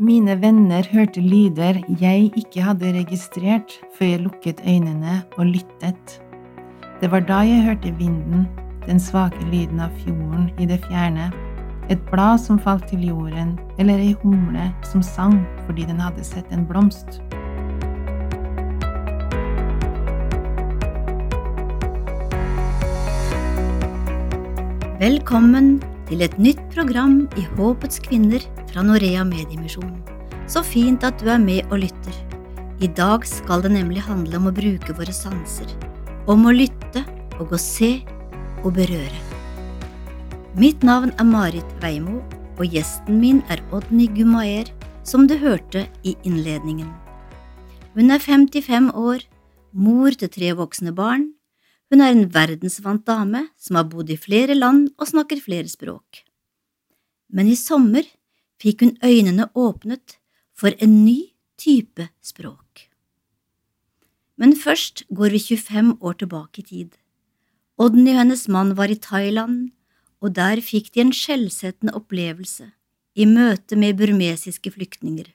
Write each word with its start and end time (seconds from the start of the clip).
Mine 0.00 0.32
venner 0.40 0.86
hørte 0.92 1.20
lyder 1.20 1.76
jeg 2.00 2.30
ikke 2.32 2.62
hadde 2.64 2.88
registrert 2.94 3.74
før 3.98 4.06
jeg 4.06 4.20
lukket 4.24 4.60
øynene 4.64 5.18
og 5.36 5.46
lyttet. 5.46 6.14
Det 7.02 7.10
var 7.12 7.20
da 7.28 7.42
jeg 7.44 7.66
hørte 7.66 7.92
vinden, 7.98 8.46
den 8.86 8.96
svake 8.96 9.36
lyden 9.52 9.82
av 9.84 9.92
fjorden 10.00 10.46
i 10.56 10.64
det 10.70 10.78
fjerne, 10.86 11.26
et 11.92 12.00
blad 12.08 12.40
som 12.40 12.56
falt 12.56 12.86
til 12.88 13.04
jorden, 13.10 13.58
eller 13.76 14.00
ei 14.00 14.14
humle 14.22 14.70
som 14.88 15.02
sang 15.04 15.36
fordi 15.66 15.84
den 15.84 16.00
hadde 16.00 16.24
sett 16.24 16.48
en 16.48 16.64
blomst. 16.64 17.20
Velkommen 25.04 25.82
til 26.08 26.24
et 26.24 26.40
nytt 26.40 26.64
program 26.72 27.26
i 27.36 27.44
Håpets 27.52 28.00
kvinner 28.08 28.48
fra 28.70 28.84
Norea 28.86 29.24
Mediemisjon. 29.26 29.92
Så 30.50 30.62
fint 30.66 31.04
at 31.06 31.18
du 31.20 31.28
er 31.30 31.42
med 31.42 31.66
og 31.70 31.82
lytter. 31.84 32.16
I 32.80 32.88
dag 32.96 33.26
skal 33.28 33.62
det 33.64 33.72
nemlig 33.74 34.02
handle 34.06 34.38
om 34.40 34.48
å 34.50 34.54
bruke 34.56 34.96
våre 34.96 35.14
sanser. 35.14 35.68
Om 36.30 36.46
å 36.48 36.54
lytte 36.54 37.04
og 37.38 37.52
å 37.52 37.60
se 37.60 38.00
og 38.64 38.72
berøre. 38.78 39.20
Mitt 40.58 40.82
navn 40.86 41.12
er 41.18 41.28
Marit 41.28 41.74
Veimo, 41.82 42.22
og 42.60 42.74
gjesten 42.74 43.20
min 43.20 43.42
er 43.48 43.62
Odny 43.72 44.08
Gumaer, 44.12 44.68
som 45.04 45.26
du 45.26 45.36
hørte 45.40 45.86
i 46.04 46.16
innledningen. 46.28 46.88
Hun 47.96 48.10
er 48.12 48.22
55 48.22 48.90
år, 48.94 49.22
mor 49.72 50.16
til 50.16 50.30
tre 50.32 50.54
voksne 50.58 50.92
barn 50.94 51.30
hun 51.90 52.02
er 52.04 52.14
en 52.14 52.28
verdensvant 52.30 53.02
dame 53.02 53.48
som 53.58 53.74
har 53.74 53.88
bodd 53.90 54.12
i 54.14 54.18
flere 54.18 54.54
land 54.54 54.92
og 54.94 55.08
snakker 55.10 55.40
flere 55.42 55.66
språk. 55.66 56.22
Men 57.34 57.50
i 57.50 57.56
sommer 57.58 58.06
fikk 58.60 58.84
hun 58.84 58.96
øynene 59.04 59.48
åpnet 59.56 60.18
for 60.56 60.76
en 60.78 61.04
ny 61.04 61.32
type 61.60 62.08
språk. 62.22 62.88
Men 64.40 64.56
først 64.56 65.04
går 65.12 65.34
vi 65.36 65.40
25 65.56 65.96
år 66.00 66.16
tilbake 66.20 66.62
i 66.62 66.64
tid. 66.64 66.90
Odny 67.80 68.12
og 68.12 68.20
hennes 68.22 68.46
mann 68.48 68.74
var 68.76 68.92
i 68.92 69.00
Thailand, 69.00 69.72
og 70.20 70.34
der 70.36 70.60
fikk 70.64 70.92
de 70.94 71.04
en 71.04 71.12
skjellsettende 71.16 71.94
opplevelse 71.96 72.70
i 73.16 73.26
møte 73.28 73.76
med 73.76 73.96
burmesiske 74.00 74.72
flyktninger. 74.72 75.28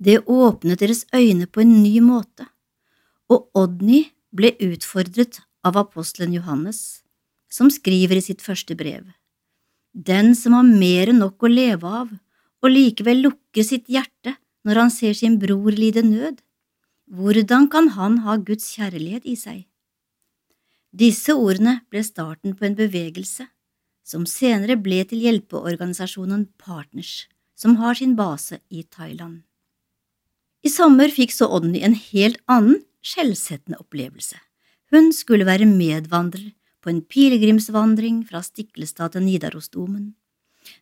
Det 0.00 0.22
åpnet 0.24 0.80
deres 0.80 1.04
øyne 1.12 1.46
på 1.46 1.60
en 1.64 1.82
ny 1.82 2.00
måte, 2.04 2.46
og 3.28 3.48
Odny 3.56 4.06
ble 4.32 4.54
utfordret 4.64 5.42
av 5.64 5.76
apostelen 5.76 6.32
Johannes, 6.36 7.02
som 7.52 7.68
skriver 7.72 8.16
i 8.20 8.24
sitt 8.24 8.44
første 8.44 8.76
brev. 8.78 9.10
Den 9.92 10.34
som 10.38 10.54
har 10.54 10.66
mer 10.66 11.10
enn 11.10 11.18
nok 11.22 11.42
å 11.42 11.50
leve 11.50 11.88
av, 12.02 12.10
og 12.60 12.70
likevel 12.70 13.24
lukker 13.26 13.66
sitt 13.66 13.88
hjerte 13.90 14.36
når 14.66 14.84
han 14.84 14.92
ser 14.94 15.16
sin 15.16 15.38
bror 15.40 15.74
lide 15.74 16.04
nød, 16.06 16.38
hvordan 17.10 17.66
kan 17.72 17.90
han 17.96 18.20
ha 18.22 18.36
Guds 18.38 18.68
kjærlighet 18.76 19.26
i 19.26 19.34
seg? 19.34 19.64
Disse 20.94 21.34
ordene 21.34 21.80
ble 21.90 22.02
starten 22.06 22.54
på 22.58 22.66
en 22.68 22.76
bevegelse 22.78 23.48
som 24.06 24.26
senere 24.26 24.76
ble 24.78 25.02
til 25.06 25.22
hjelpeorganisasjonen 25.24 26.48
Partners, 26.58 27.28
som 27.54 27.76
har 27.82 27.98
sin 27.98 28.16
base 28.18 28.60
i 28.70 28.82
Thailand. 28.82 29.42
I 30.66 30.70
sommer 30.70 31.10
fikk 31.14 31.32
så 31.34 31.48
Odny 31.50 31.82
en 31.86 31.96
helt 31.96 32.40
annen 32.50 32.82
skjellsettende 33.06 33.78
opplevelse. 33.80 34.38
Hun 34.90 35.12
skulle 35.14 35.46
være 35.48 35.68
medvandrer 35.68 36.50
på 36.80 36.90
en 36.92 37.02
pilegrimsvandring 37.04 38.22
fra 38.28 38.42
Stiklestad 38.44 39.14
til 39.14 39.26
Nidarosdomen. 39.26 40.14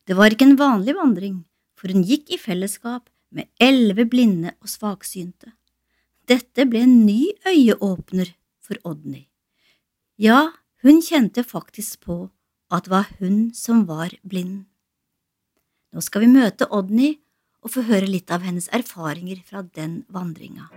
Det 0.06 0.16
var 0.18 0.32
ikke 0.32 0.48
en 0.48 0.58
vanlig 0.58 0.94
vandring, 0.98 1.42
for 1.78 1.92
hun 1.92 2.06
gikk 2.06 2.32
i 2.34 2.40
fellesskap 2.40 3.08
med 3.34 3.48
elleve 3.60 4.06
blinde 4.08 4.54
og 4.62 4.70
svaksynte. 4.70 5.52
Dette 6.28 6.66
ble 6.68 6.82
en 6.84 6.96
ny 7.06 7.30
øyeåpner 7.48 8.34
for 8.60 8.80
Odny. 8.84 9.26
Ja, 10.18 10.50
hun 10.84 11.00
kjente 11.02 11.44
faktisk 11.46 12.04
på 12.08 12.26
at 12.70 12.84
det 12.84 12.92
var 12.92 13.08
hun 13.20 13.48
som 13.54 13.86
var 13.88 14.12
blind. 14.22 14.66
Nå 15.94 16.04
skal 16.04 16.26
vi 16.26 16.34
møte 16.34 16.68
Odny 16.68 17.14
og 17.64 17.72
få 17.74 17.86
høre 17.88 18.10
litt 18.10 18.30
av 18.34 18.44
hennes 18.44 18.68
erfaringer 18.76 19.40
fra 19.46 19.64
den 19.64 20.02
vandringa. 20.12 20.68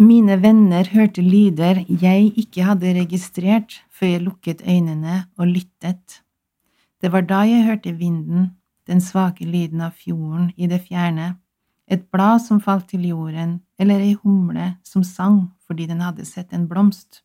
Mine 0.00 0.38
venner 0.40 0.86
hørte 0.94 1.20
lyder 1.20 1.82
jeg 2.00 2.30
ikke 2.40 2.64
hadde 2.64 2.94
registrert 2.96 3.74
før 3.92 4.08
jeg 4.08 4.22
lukket 4.24 4.62
øynene 4.64 5.26
og 5.36 5.50
lyttet. 5.50 6.22
Det 7.04 7.10
var 7.12 7.26
da 7.28 7.42
jeg 7.44 7.66
hørte 7.66 7.92
vinden, 7.98 8.46
den 8.88 9.04
svake 9.04 9.44
lyden 9.44 9.82
av 9.84 9.92
fjorden 9.92 10.54
i 10.56 10.70
det 10.72 10.78
fjerne, 10.86 11.34
et 11.84 12.08
blad 12.08 12.40
som 12.40 12.62
falt 12.64 12.88
til 12.88 13.04
jorden, 13.10 13.58
eller 13.76 14.00
ei 14.00 14.14
humle 14.22 14.70
som 14.88 15.04
sang 15.04 15.50
fordi 15.68 15.84
den 15.92 16.00
hadde 16.00 16.24
sett 16.24 16.56
en 16.56 16.64
blomst. 16.70 17.20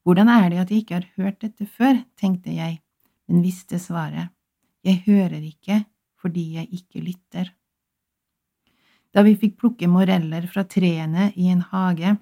Hvordan 0.00 0.32
er 0.32 0.48
det 0.48 0.64
at 0.64 0.72
jeg 0.72 0.86
ikke 0.86 1.02
har 1.02 1.08
hørt 1.20 1.42
dette 1.44 1.68
før, 1.68 2.00
tenkte 2.16 2.56
jeg, 2.56 2.80
men 3.28 3.44
visste 3.44 3.76
svaret. 3.76 4.32
Jeg 4.80 5.02
hører 5.04 5.36
ikke 5.44 5.82
fordi 6.16 6.54
jeg 6.56 6.80
ikke 6.80 7.04
lytter. 7.04 7.52
Da 9.10 9.24
vi 9.26 9.34
fikk 9.38 9.56
plukke 9.58 9.88
moreller 9.90 10.46
fra 10.50 10.62
trærne 10.64 11.30
i 11.34 11.48
en 11.50 11.64
hage, 11.72 12.16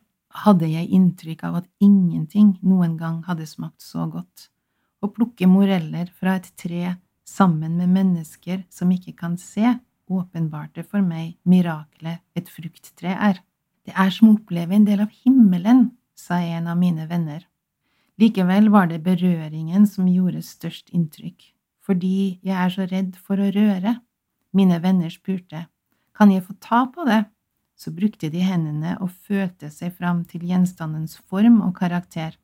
hadde 0.44 0.68
jeg 0.70 0.88
inntrykk 0.94 1.44
av 1.48 1.58
at 1.60 1.68
ingenting 1.84 2.54
noen 2.64 2.96
gang 3.00 3.20
hadde 3.26 3.48
smakt 3.48 3.84
så 3.84 4.06
godt. 4.08 4.48
Å 5.04 5.10
plukke 5.12 5.48
moreller 5.50 6.08
fra 6.16 6.38
et 6.38 6.48
tre 6.56 6.96
sammen 7.28 7.76
med 7.76 7.92
mennesker 7.92 8.64
som 8.72 8.90
ikke 8.92 9.14
kan 9.18 9.36
se, 9.40 9.76
åpenbarte 10.08 10.82
for 10.88 11.04
meg 11.04 11.36
miraklet 11.44 12.24
et 12.38 12.48
frukttre 12.48 13.12
er. 13.12 13.42
Det 13.84 13.92
er 13.92 14.10
som 14.12 14.30
å 14.30 14.38
oppleve 14.38 14.76
en 14.76 14.88
del 14.88 15.04
av 15.04 15.12
himmelen, 15.24 15.90
sa 16.16 16.40
en 16.40 16.66
av 16.72 16.78
mine 16.80 17.06
venner. 17.08 17.44
Likevel 18.18 18.72
var 18.74 18.88
det 18.90 19.04
berøringen 19.04 19.84
som 19.86 20.08
gjorde 20.10 20.42
størst 20.42 20.90
inntrykk, 20.96 21.52
fordi 21.84 22.40
jeg 22.42 22.56
er 22.56 22.72
så 22.74 22.88
redd 22.88 23.14
for 23.20 23.38
å 23.38 23.52
røre. 23.54 24.00
Mine 24.56 24.80
venner 24.82 25.12
spurte, 25.12 25.68
kan 26.18 26.32
jeg 26.34 26.44
få 26.48 26.56
ta 26.58 26.82
på 26.90 27.06
det? 27.06 27.22
Så 27.78 27.92
brukte 27.94 28.30
de 28.32 28.42
hendene 28.42 28.96
og 28.98 29.14
følte 29.28 29.70
seg 29.70 29.94
fram 29.94 30.24
til 30.26 30.42
gjenstandens 30.50 31.14
form 31.30 31.60
og 31.62 31.76
karakter. 31.78 32.34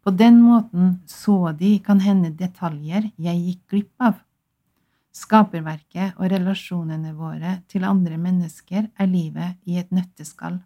På 0.00 0.10
den 0.16 0.40
måten 0.40 0.94
så 1.04 1.52
de 1.52 1.74
kan 1.84 2.00
hende 2.00 2.32
detaljer 2.32 3.10
jeg 3.20 3.44
gikk 3.44 3.62
glipp 3.74 4.08
av. 4.08 4.16
Skaperverket 5.12 6.16
og 6.16 6.30
relasjonene 6.32 7.12
våre 7.18 7.58
til 7.68 7.84
andre 7.84 8.16
mennesker 8.16 8.88
er 8.96 9.10
livet 9.10 9.58
i 9.68 9.76
et 9.82 9.92
nøtteskall. 9.92 10.62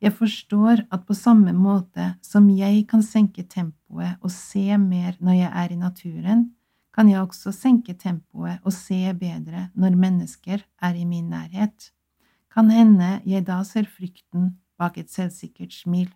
Jeg 0.00 0.12
forstår 0.16 0.84
at 0.92 1.04
på 1.08 1.16
samme 1.16 1.52
måte 1.56 2.14
som 2.24 2.48
jeg 2.52 2.84
kan 2.90 3.02
senke 3.04 3.44
tempoet 3.44 4.20
og 4.20 4.32
se 4.32 4.76
mer 4.80 5.16
når 5.20 5.38
jeg 5.38 5.50
er 5.62 5.72
i 5.72 5.80
naturen, 5.80 6.48
kan 6.94 7.08
jeg 7.08 7.22
også 7.22 7.52
senke 7.54 7.94
tempoet 7.94 8.58
og 8.64 8.74
se 8.74 9.12
bedre 9.14 9.68
når 9.78 9.98
mennesker 9.98 10.64
er 10.82 10.96
i 10.98 11.04
min 11.04 11.30
nærhet. 11.30 11.90
Kan 12.50 12.70
hende 12.70 13.20
jeg 13.24 13.46
da 13.46 13.60
ser 13.64 13.86
frykten 13.86 14.56
bak 14.78 14.98
et 14.98 15.10
selvsikkert 15.10 15.72
smil. 15.72 16.08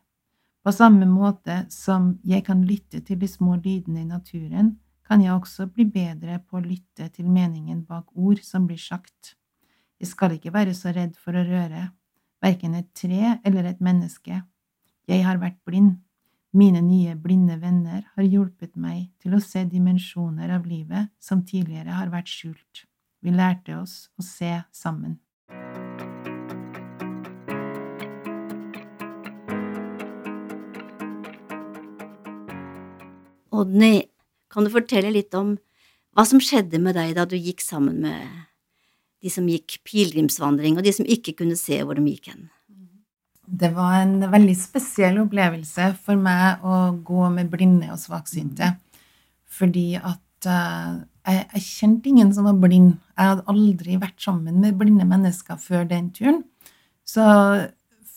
På 0.65 0.73
samme 0.73 1.07
måte 1.07 1.67
som 1.71 2.15
jeg 2.25 2.47
kan 2.47 2.65
lytte 2.65 3.03
til 3.05 3.21
de 3.21 3.29
små 3.29 3.59
lydene 3.61 4.01
i 4.01 4.09
naturen, 4.09 4.79
kan 5.05 5.21
jeg 5.21 5.35
også 5.35 5.67
bli 5.69 5.85
bedre 5.85 6.39
på 6.41 6.57
å 6.59 6.65
lytte 6.65 7.11
til 7.13 7.29
meningen 7.29 7.83
bak 7.85 8.09
ord 8.17 8.41
som 8.43 8.65
blir 8.67 8.81
sagt. 8.81 9.35
Jeg 10.01 10.09
skal 10.09 10.39
ikke 10.39 10.55
være 10.55 10.73
så 10.75 10.95
redd 10.97 11.19
for 11.21 11.37
å 11.37 11.45
røre, 11.45 11.91
verken 12.43 12.75
et 12.79 12.89
tre 12.97 13.37
eller 13.45 13.69
et 13.69 13.85
menneske. 13.85 14.41
Jeg 15.07 15.27
har 15.27 15.39
vært 15.43 15.61
blind, 15.69 15.99
mine 16.55 16.79
nye 16.83 17.17
blinde 17.19 17.57
venner 17.59 18.05
har 18.15 18.27
hjulpet 18.31 18.77
meg 18.79 19.09
til 19.19 19.35
å 19.35 19.43
se 19.43 19.65
dimensjoner 19.67 20.53
av 20.55 20.69
livet 20.71 21.11
som 21.19 21.43
tidligere 21.43 21.97
har 21.99 22.13
vært 22.13 22.31
skjult. 22.31 22.85
Vi 23.25 23.35
lærte 23.35 23.75
oss 23.81 24.09
å 24.15 24.23
se 24.23 24.53
sammen. 24.71 25.19
Odny, 33.55 34.05
kan 34.51 34.67
du 34.67 34.71
fortelle 34.71 35.11
litt 35.11 35.35
om 35.35 35.57
hva 36.15 36.23
som 36.29 36.39
skjedde 36.39 36.79
med 36.79 36.95
deg 36.95 37.17
da 37.19 37.27
du 37.27 37.35
gikk 37.35 37.65
sammen 37.67 37.99
med 38.07 38.45
de 39.25 39.33
som 39.33 39.47
gikk 39.49 39.81
pilegrimsvandring, 39.89 40.77
og 40.79 40.87
de 40.87 40.93
som 40.95 41.07
ikke 41.09 41.35
kunne 41.41 41.59
se 41.59 41.81
hvor 41.83 41.99
de 41.99 42.05
gikk 42.13 42.31
hen? 42.31 42.51
Det 43.45 43.71
var 43.77 43.99
en 44.01 44.19
veldig 44.33 44.55
spesiell 44.57 45.19
opplevelse 45.21 45.91
for 46.05 46.21
meg 46.21 46.65
å 46.65 46.95
gå 47.05 47.29
med 47.35 47.51
blinde 47.53 47.91
og 47.93 48.01
svaksynte. 48.01 48.71
Fordi 49.55 49.95
at 50.01 50.49
uh, 50.49 51.03
jeg, 51.29 51.45
jeg, 51.53 51.63
kjente 51.63 52.11
ingen 52.11 52.33
som 52.35 52.49
var 52.49 52.57
blind. 52.61 52.97
Jeg 53.15 53.31
hadde 53.31 53.47
aldri 53.53 53.99
vært 54.01 54.25
sammen 54.25 54.61
med 54.65 54.79
blinde 54.81 55.07
mennesker 55.09 55.61
før 55.61 55.87
den 55.91 56.11
turen. 56.17 56.43
Så 57.05 57.25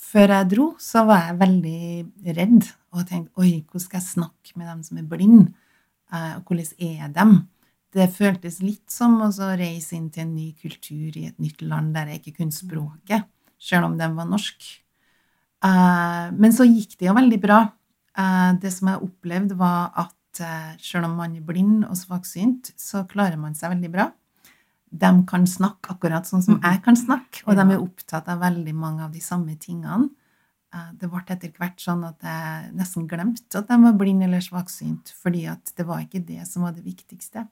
før 0.08 0.34
jeg 0.34 0.50
dro, 0.54 0.68
så 0.80 1.04
var 1.08 1.28
jeg 1.28 1.40
veldig 1.42 2.34
redd 2.38 2.72
og 2.96 3.06
tenkte 3.10 3.44
oi, 3.44 3.60
hvordan 3.68 3.84
skal 3.84 4.00
jeg 4.00 4.08
snakke 4.08 4.56
med 4.56 4.70
dem 4.72 4.82
som 4.88 5.00
er 5.02 5.08
blinde? 5.12 5.52
Og 6.16 6.48
hvordan 6.48 6.88
er 6.88 7.14
dem? 7.14 7.38
Det 7.96 8.08
føltes 8.16 8.62
litt 8.64 8.92
som 8.92 9.20
å 9.24 9.30
reise 9.60 9.96
inn 9.98 10.10
til 10.14 10.26
en 10.26 10.36
ny 10.36 10.52
kultur 10.60 11.16
i 11.16 11.28
et 11.30 11.40
nytt 11.42 11.64
land 11.66 11.96
der 11.96 12.12
jeg 12.12 12.22
ikke 12.22 12.42
kunne 12.42 12.56
språket, 12.56 13.28
selv 13.60 13.90
om 13.90 13.98
de 14.00 14.08
var 14.16 14.28
norsk. 14.30 14.68
Men 15.63 16.54
så 16.54 16.68
gikk 16.68 16.98
det 17.00 17.07
jo 17.07 17.15
veldig 17.18 17.39
bra. 17.42 17.57
Det 18.62 18.69
som 18.74 18.92
jeg 18.92 19.01
opplevde, 19.07 19.57
var 19.57 19.89
at 19.98 20.42
selv 20.83 21.07
om 21.07 21.15
man 21.18 21.33
er 21.33 21.45
blind 21.45 21.88
og 21.88 21.98
svaksynt, 21.98 22.69
så 22.77 23.01
klarer 23.09 23.39
man 23.42 23.57
seg 23.57 23.74
veldig 23.74 23.89
bra 23.95 24.06
de 24.89 25.09
kan 25.27 25.44
snakke 25.48 25.95
akkurat 25.95 26.27
sånn 26.27 26.44
som 26.44 26.59
jeg 26.63 26.80
kan 26.86 26.95
snakke, 26.98 27.44
og 27.45 27.57
de 27.57 27.65
er 27.65 27.81
opptatt 27.81 28.30
av 28.31 28.42
veldig 28.44 28.74
mange 28.75 29.04
av 29.06 29.12
de 29.12 29.21
samme 29.24 29.57
tingene. 29.59 30.09
Eh, 30.74 30.92
det 31.00 31.09
ble 31.12 31.24
etter 31.25 31.51
hvert 31.57 31.81
sånn 31.83 32.06
at 32.07 32.24
jeg 32.24 32.71
nesten 32.77 33.07
glemte 33.09 33.59
at 33.59 33.68
de 33.68 33.77
var 33.83 33.98
blind 34.00 34.24
eller 34.24 34.44
svaksynt, 34.44 35.12
fordi 35.19 35.45
at 35.51 35.74
det 35.75 35.88
var 35.88 36.06
ikke 36.06 36.24
det 36.27 36.48
som 36.48 36.68
var 36.68 36.75
det 36.75 36.86
viktigste. 36.88 37.48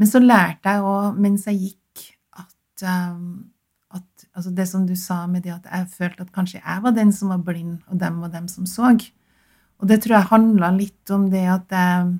Men 0.00 0.08
så 0.08 0.22
lærte 0.22 0.72
jeg 0.72 0.86
òg 0.86 1.20
mens 1.20 1.44
jeg 1.48 1.60
gikk, 1.66 2.06
at, 2.40 2.86
at 3.94 4.26
altså 4.34 4.50
det 4.54 4.66
som 4.70 4.84
du 4.86 4.94
sa 4.96 5.24
med 5.26 5.42
det 5.42 5.54
at 5.54 5.66
jeg 5.66 5.88
følte 5.94 6.26
at 6.26 6.34
kanskje 6.34 6.60
jeg 6.60 6.82
var 6.82 6.94
den 6.94 7.12
som 7.12 7.32
var 7.32 7.40
blind, 7.46 7.80
og 7.88 7.98
dem 7.98 8.20
var 8.22 8.30
dem 8.34 8.48
som 8.48 8.66
så. 8.66 8.92
Og 9.80 9.88
det 9.88 10.02
tror 10.02 10.18
jeg 10.18 10.30
handla 10.30 10.70
litt 10.76 11.10
om 11.10 11.30
det 11.30 11.46
at 11.46 11.78
jeg, 11.78 12.18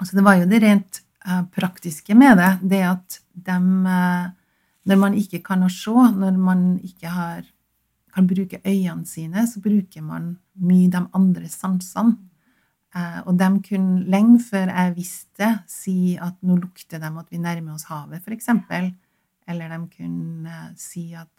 Altså, 0.00 0.16
det 0.16 0.22
var 0.24 0.38
jo 0.40 0.46
det 0.48 0.62
rent 0.62 1.02
Eh, 1.26 1.42
praktiske 1.52 2.14
med 2.14 2.38
det, 2.40 2.52
det 2.62 2.80
at 2.88 3.20
dem 3.32 3.86
eh, 3.86 4.30
Når 4.88 4.96
man 4.96 5.14
ikke 5.14 5.42
kan 5.44 5.60
å 5.62 5.68
se, 5.68 5.92
når 5.92 6.38
man 6.40 6.60
ikke 6.80 7.10
har, 7.12 7.42
kan 8.14 8.26
bruke 8.26 8.62
øynene 8.64 9.04
sine, 9.06 9.44
så 9.46 9.60
bruker 9.60 10.00
man 10.02 10.38
mye 10.56 10.88
de 10.90 11.02
andre 11.12 11.50
sansene. 11.52 12.16
Eh, 12.96 13.20
og 13.28 13.36
de 13.38 13.50
kunne 13.68 14.00
lenge 14.08 14.40
før 14.40 14.72
jeg 14.72 14.94
visste, 14.96 15.50
si 15.68 16.16
at 16.16 16.40
nå 16.40 16.56
lukter 16.56 16.98
de 16.98 17.12
at 17.12 17.28
vi 17.28 17.38
nærmer 17.38 17.76
oss 17.76 17.84
havet, 17.92 18.24
f.eks. 18.24 18.48
Eller 19.50 19.72
de 19.74 19.80
kunne 19.96 20.62
si 20.78 21.10
at 21.18 21.30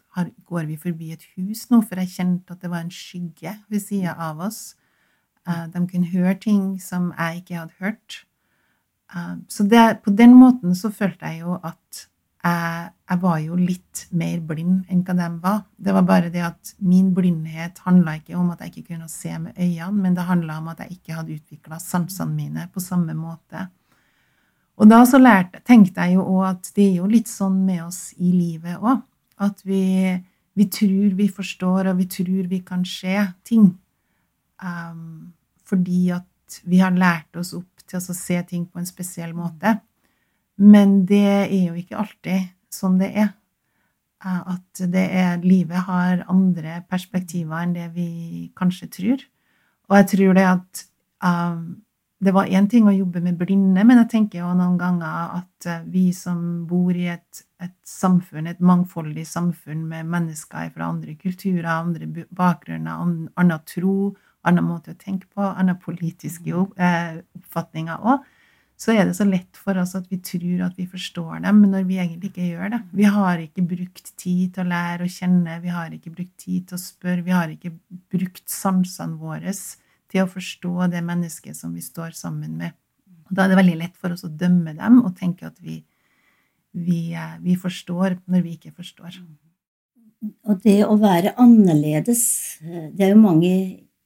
går 0.44 0.66
vi 0.68 0.76
forbi 0.76 1.14
et 1.14 1.24
hus 1.36 1.64
nå, 1.70 1.80
for 1.88 2.00
jeg 2.02 2.12
kjente 2.12 2.52
at 2.52 2.60
det 2.60 2.70
var 2.70 2.84
en 2.84 2.92
skygge 2.92 3.54
ved 3.72 3.80
sida 3.80 4.12
av 4.20 4.42
oss. 4.44 4.74
De 5.46 5.80
kunne 5.88 6.12
høre 6.12 6.36
ting 6.38 6.76
som 6.82 7.10
jeg 7.16 7.40
ikke 7.40 7.56
hadde 7.62 7.80
hørt. 7.80 8.18
Eh, 9.16 9.34
så 9.48 9.62
det, 9.62 10.02
på 10.04 10.10
den 10.10 10.34
måten 10.38 10.74
så 10.74 10.90
følte 10.90 11.28
jeg 11.28 11.44
jo 11.44 11.58
at 11.62 12.06
jeg, 12.42 12.88
jeg, 13.10 13.18
var 13.22 13.36
jo 13.38 13.56
litt 13.58 14.00
mer 14.18 14.40
blind 14.42 14.88
enn 14.90 15.04
hva 15.06 15.14
de 15.14 15.28
var. 15.44 15.60
Det 15.78 15.92
var 15.94 16.06
bare 16.08 16.30
det 16.34 16.42
at 16.42 16.72
min 16.82 17.12
blindhet 17.14 17.78
handla 17.84 18.16
ikke 18.18 18.34
om 18.38 18.50
at 18.50 18.64
jeg 18.64 18.72
ikke 18.72 18.94
kunne 18.96 19.10
se 19.12 19.36
med 19.38 19.54
øynene, 19.54 20.02
men 20.02 20.16
det 20.16 20.26
handla 20.26 20.58
om 20.58 20.72
at 20.72 20.82
jeg 20.82 20.96
ikke 20.96 21.20
hadde 21.20 21.36
utvikla 21.36 21.78
sansene 21.82 22.34
mine 22.34 22.66
på 22.74 22.82
samme 22.82 23.14
måte. 23.14 23.68
Og 24.82 24.88
da 24.90 25.04
så 25.06 25.20
lærte, 25.20 25.60
tenkte 25.62 26.02
jeg 26.02 26.16
jo 26.16 26.24
òg 26.26 26.44
at 26.48 26.72
det 26.74 26.88
er 26.88 26.96
jo 26.98 27.08
litt 27.10 27.30
sånn 27.30 27.60
med 27.68 27.84
oss 27.84 28.00
i 28.18 28.32
livet 28.34 28.82
òg. 28.82 29.04
At 29.42 29.62
vi, 29.66 29.84
vi, 30.58 30.66
tror 30.70 31.14
vi 31.18 31.28
forstår, 31.30 31.92
og 31.92 32.00
vi 32.00 32.08
tror 32.10 32.48
vi 32.50 32.58
kan 32.66 32.82
se 32.86 33.14
ting. 33.46 33.68
Um, 34.58 35.30
fordi 35.66 36.10
at 36.14 36.58
vi 36.66 36.82
har 36.82 36.94
lært 36.94 37.38
oss 37.38 37.52
opp 37.54 37.86
til 37.86 38.00
å 38.00 38.16
se 38.16 38.40
ting 38.48 38.66
på 38.66 38.82
en 38.82 38.88
spesiell 38.88 39.30
måte. 39.38 39.76
Men 40.58 41.04
det 41.06 41.22
er 41.46 41.62
jo 41.70 41.78
ikke 41.78 42.02
alltid 42.02 42.50
sånn 42.72 42.98
det 43.00 43.12
er. 43.14 43.30
Eh, 44.22 44.42
at 44.54 44.82
det 44.92 45.04
er, 45.18 45.38
livet 45.42 45.86
har 45.88 46.24
andre 46.30 46.80
perspektiver 46.90 47.62
enn 47.62 47.74
det 47.76 47.88
vi 47.94 48.50
kanskje 48.58 48.90
tror. 48.98 49.24
Og 49.90 49.98
jeg 49.98 50.10
tror 50.14 50.38
det 50.38 50.46
at 50.46 50.84
um, 51.26 51.64
det 52.22 52.30
var 52.30 52.46
én 52.46 52.68
ting 52.70 52.86
å 52.86 52.94
jobbe 52.94 53.20
med 53.24 53.38
blinde, 53.40 53.82
men 53.82 53.98
jeg 54.04 54.10
tenker 54.12 54.44
jo 54.44 54.50
noen 54.54 54.76
ganger 54.78 55.38
at 55.40 55.66
eh, 55.66 55.86
vi 55.90 56.04
som 56.14 56.66
bor 56.70 56.94
i 56.94 57.08
et, 57.10 57.40
et 57.62 57.74
samfunn, 57.88 58.46
et 58.46 58.60
mangfoldig 58.62 59.24
samfunn 59.26 59.82
med 59.90 60.10
mennesker 60.12 60.70
fra 60.74 60.92
andre 60.92 61.16
kulturer, 61.18 61.66
andre 61.72 62.06
bakgrunner, 62.30 63.02
annen 63.34 63.66
tro, 63.66 64.12
annen 64.46 64.68
måte 64.68 64.94
å 64.94 65.00
tenke 65.00 65.26
på, 65.34 65.42
andre 65.42 65.74
politiske 65.82 66.54
eh, 66.54 67.18
oppfatninger 67.40 68.06
òg, 68.06 68.30
så 68.82 68.94
er 68.94 69.04
det 69.06 69.18
så 69.18 69.26
lett 69.26 69.58
for 69.58 69.78
oss 69.78 69.96
at 69.98 70.06
vi 70.10 70.18
tror 70.22 70.64
at 70.68 70.78
vi 70.78 70.88
forstår 70.90 71.42
dem, 71.42 71.60
når 71.70 71.84
vi 71.90 72.00
egentlig 72.02 72.32
ikke 72.32 72.48
gjør 72.48 72.72
det. 72.72 72.80
Vi 72.98 73.06
har 73.18 73.42
ikke 73.42 73.66
brukt 73.74 74.14
tid 74.18 74.54
til 74.54 74.64
å 74.64 74.70
lære 74.72 75.06
å 75.06 75.12
kjenne, 75.18 75.60
vi 75.62 75.74
har 75.74 75.94
ikke 75.94 76.14
brukt 76.14 76.34
tid 76.42 76.70
til 76.70 76.78
å 76.78 76.82
spørre, 76.82 77.26
vi 77.26 77.34
har 77.34 77.50
ikke 77.50 77.74
brukt 78.14 78.46
sansene 78.50 79.18
våre 79.18 79.54
til 80.12 80.24
å 80.24 80.30
forstå 80.30 80.90
det 80.92 81.02
mennesket 81.04 81.56
som 81.58 81.72
vi 81.74 81.84
står 81.84 82.12
sammen 82.16 82.58
med. 82.60 82.76
Og 83.28 83.36
da 83.36 83.46
er 83.46 83.52
det 83.52 83.60
veldig 83.62 83.78
lett 83.80 83.96
for 83.96 84.14
oss 84.14 84.26
å 84.28 84.32
dømme 84.32 84.76
dem 84.76 85.00
og 85.02 85.14
tenke 85.16 85.48
at 85.48 85.56
vi, 85.64 85.80
vi, 86.76 87.14
eh, 87.16 87.38
vi 87.40 87.56
forstår 87.56 88.20
når 88.28 88.44
vi 88.44 88.58
ikke 88.58 88.74
forstår. 88.76 89.16
Og 90.46 90.60
det 90.62 90.82
å 90.86 90.98
være 91.00 91.34
annerledes, 91.40 92.26
eh, 92.62 92.90
det 92.92 93.08
er 93.08 93.16
jo 93.16 93.22
mange 93.24 93.54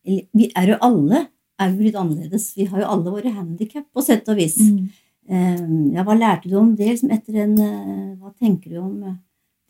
vi 0.07 0.47
er 0.55 0.71
jo 0.71 0.77
alle 0.87 1.27
er 1.59 1.73
jo 1.73 1.87
litt 1.87 1.99
annerledes. 1.99 2.51
Vi 2.57 2.67
har 2.71 2.83
jo 2.83 2.89
alle 2.95 3.13
våre 3.13 3.33
handikap, 3.33 3.87
på 3.93 4.05
sett 4.05 4.29
og 4.31 4.39
vis. 4.39 4.59
Mm. 4.61 4.89
Ehm, 5.29 5.79
ja, 5.97 6.05
hva 6.07 6.17
lærte 6.19 6.51
du 6.51 6.57
om 6.61 6.75
det? 6.77 6.93
Liksom 6.93 7.13
etter 7.15 7.41
en, 7.45 7.57
eh, 7.59 8.17
hva 8.21 8.33
tenker 8.37 8.71
du 8.71 8.79
om 8.83 9.03
eh, 9.03 9.17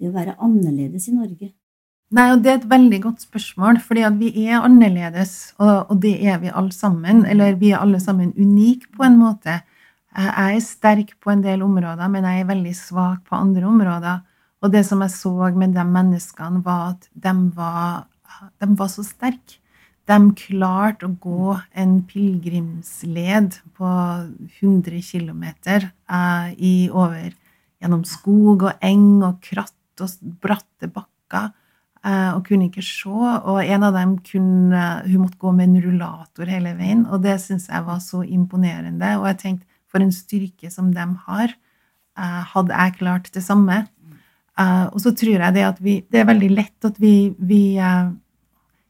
det 0.01 0.11
å 0.11 0.17
være 0.17 0.37
annerledes 0.43 1.09
i 1.09 1.15
Norge? 1.17 1.53
Nei, 2.15 2.29
og 2.33 2.43
Det 2.43 2.51
er 2.53 2.59
et 2.61 2.71
veldig 2.71 3.01
godt 3.03 3.23
spørsmål, 3.27 3.81
fordi 3.83 4.03
at 4.07 4.19
vi 4.19 4.29
er 4.47 4.61
annerledes, 4.63 5.55
og, 5.59 5.91
og, 5.91 6.03
det 6.03 6.15
er 6.23 6.39
vi 6.39 6.53
alle 6.55 6.73
sammen. 6.73 7.25
Eller 7.27 7.59
vi 7.59 7.73
er 7.73 7.83
alle 7.83 8.01
sammen 8.01 8.33
unike 8.39 8.87
på 8.95 9.03
en 9.03 9.19
måte. 9.19 9.61
Jeg 10.17 10.55
er 10.57 10.61
sterk 10.63 11.17
på 11.21 11.31
en 11.31 11.43
del 11.43 11.63
områder, 11.63 12.09
men 12.09 12.25
jeg 12.25 12.41
er 12.41 12.49
veldig 12.49 12.75
svak 12.77 13.27
på 13.27 13.37
andre 13.37 13.67
områder. 13.67 14.23
Og 14.63 14.73
det 14.73 14.87
som 14.87 15.03
jeg 15.03 15.11
så 15.11 15.51
med 15.53 15.75
de 15.75 15.85
menneskene, 15.85 16.63
var 16.65 16.95
at 16.95 17.09
de 17.13 17.35
var, 17.57 18.07
de 18.63 18.71
var 18.79 18.89
så 18.89 19.05
sterke 19.05 19.59
de 20.07 20.19
klarte 20.39 21.09
å 21.09 21.15
gå 21.19 21.57
en 21.75 21.97
pilegrimsled 22.07 23.59
på 23.77 23.93
100 24.61 25.01
km 25.03 25.45
eh, 25.75 26.53
gjennom 26.55 28.05
skog 28.07 28.69
og 28.69 28.85
eng 28.87 29.25
og 29.27 29.41
kratt 29.43 30.05
og 30.05 30.35
bratte 30.43 30.91
bakker. 30.93 31.51
Eh, 32.07 32.33
og 32.37 32.45
kunne 32.47 32.69
ikke 32.69 32.85
se. 32.87 33.11
Og 33.11 33.59
en 33.65 33.87
av 33.89 33.97
dem 33.97 34.17
kunne, 34.27 34.83
hun 35.09 35.23
måtte 35.25 35.41
gå 35.43 35.51
med 35.57 35.71
en 35.71 35.81
rullator 35.89 36.51
hele 36.51 36.77
veien. 36.79 37.03
Og 37.11 37.25
det 37.25 37.39
syns 37.43 37.67
jeg 37.73 37.87
var 37.87 37.99
så 38.05 38.23
imponerende. 38.23 39.17
Og 39.19 39.27
jeg 39.33 39.41
tenkte 39.43 39.67
for 39.91 40.05
en 40.05 40.15
styrke 40.15 40.71
som 40.71 40.93
de 40.95 41.07
har. 41.27 41.57
Eh, 42.17 42.43
hadde 42.53 42.79
jeg 42.79 42.99
klart 43.01 43.33
det 43.35 43.43
samme? 43.43 43.87
Eh, 44.57 44.87
og 44.93 45.03
så 45.03 45.13
tror 45.19 45.43
jeg 45.43 45.55
det 45.55 45.67
at 45.67 45.83
vi 45.83 46.01
Det 46.11 46.21
er 46.21 46.31
veldig 46.31 46.51
lett 46.55 46.85
at 46.85 47.01
vi, 47.01 47.35
vi 47.39 47.77